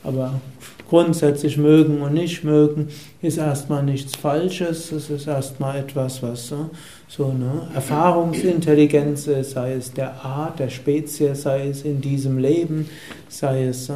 Aber 0.04 0.40
grundsätzlich 0.88 1.57
mögen 1.57 2.00
und 2.00 2.14
nicht 2.14 2.44
mögen 2.44 2.88
ist 3.20 3.38
erstmal 3.38 3.82
nichts 3.82 4.16
Falsches. 4.16 4.92
Es 4.92 5.11
ist 5.11 5.26
erstmal 5.26 5.78
etwas, 5.78 6.22
was 6.22 6.52
so 7.09 7.24
eine 7.24 7.68
Erfahrungsintelligenz 7.74 9.26
ist, 9.26 9.52
sei 9.52 9.72
es 9.74 9.92
der 9.92 10.24
Art, 10.24 10.59
der 10.59 10.70
Spezies, 10.70 11.42
sei 11.42 11.68
es 11.68 11.82
in 11.82 12.00
diesem 12.00 12.38
Leben, 12.38 12.88
sei 13.28 13.64
es. 13.64 13.90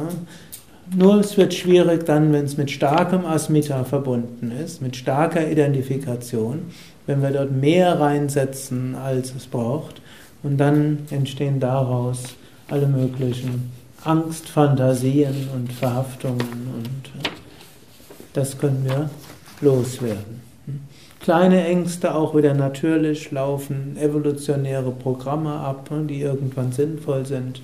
Nur 0.93 1.21
es 1.21 1.37
wird 1.37 1.53
schwierig 1.53 2.05
dann, 2.05 2.33
wenn 2.33 2.43
es 2.43 2.57
mit 2.57 2.69
starkem 2.69 3.25
Asmita 3.25 3.85
verbunden 3.85 4.51
ist, 4.51 4.81
mit 4.81 4.97
starker 4.97 5.49
Identifikation, 5.49 6.63
wenn 7.05 7.21
wir 7.21 7.31
dort 7.31 7.51
mehr 7.51 7.99
reinsetzen, 7.99 8.95
als 8.95 9.33
es 9.35 9.47
braucht. 9.47 10.01
Und 10.43 10.57
dann 10.57 10.99
entstehen 11.09 11.59
daraus 11.59 12.35
alle 12.69 12.87
möglichen 12.87 13.71
Angstfantasien 14.03 15.49
und 15.53 15.71
Verhaftungen 15.71 16.39
und 16.39 17.11
das 18.33 18.57
können 18.57 18.83
wir 18.85 19.09
loswerden. 19.59 20.41
Kleine 21.19 21.63
Ängste 21.65 22.15
auch 22.15 22.35
wieder 22.35 22.55
natürlich 22.55 23.29
laufen 23.29 23.95
evolutionäre 23.97 24.89
Programme 24.91 25.53
ab, 25.53 25.89
die 26.09 26.21
irgendwann 26.21 26.71
sinnvoll 26.71 27.27
sind. 27.27 27.61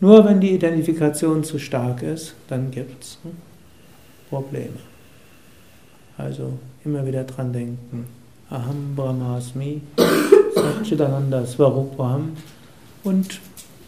Nur 0.00 0.24
wenn 0.24 0.40
die 0.40 0.54
Identifikation 0.54 1.44
zu 1.44 1.58
stark 1.58 2.02
ist, 2.02 2.34
dann 2.48 2.70
gibt 2.70 3.04
es 3.04 3.18
Probleme. 4.30 4.78
Also 6.16 6.54
immer 6.84 7.04
wieder 7.06 7.24
dran 7.24 7.52
denken. 7.52 8.06
Aham 8.50 8.94
Brahmasmi, 8.94 9.80
Satchitananda 10.54 11.46
Svarupam 11.46 12.36
und 13.02 13.40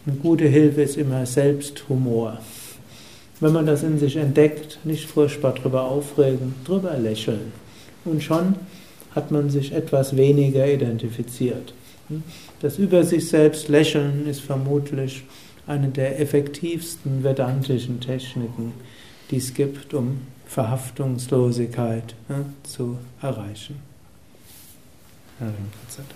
eine 0.07 0.17
gute 0.17 0.47
Hilfe 0.47 0.83
ist 0.83 0.97
immer 0.97 1.27
Selbsthumor. 1.27 2.39
Wenn 3.39 3.53
man 3.53 3.67
das 3.67 3.83
in 3.83 3.99
sich 3.99 4.17
entdeckt, 4.17 4.79
nicht 4.85 5.09
furchtbar 5.09 5.53
drüber 5.53 5.85
aufregen, 5.85 6.55
drüber 6.65 6.97
lächeln. 6.97 7.53
Und 8.07 8.23
schon 8.23 8.55
hat 9.15 9.31
man 9.31 9.51
sich 9.51 9.73
etwas 9.73 10.17
weniger 10.17 10.67
identifiziert. 10.67 11.75
Das 12.63 12.79
über 12.79 13.05
sich 13.05 13.29
selbst 13.29 13.69
lächeln 13.69 14.27
ist 14.27 14.41
vermutlich 14.41 15.25
eine 15.67 15.89
der 15.89 16.19
effektivsten 16.19 17.23
vedantischen 17.23 18.01
Techniken, 18.01 18.73
die 19.31 19.37
es 19.37 19.53
gibt, 19.53 19.93
um 19.93 20.21
Verhaftungslosigkeit 20.47 22.15
ja, 22.31 22.47
zu 22.63 22.97
erreichen. 23.21 23.96
Ja. 25.39 25.47
Konzert. 25.85 26.15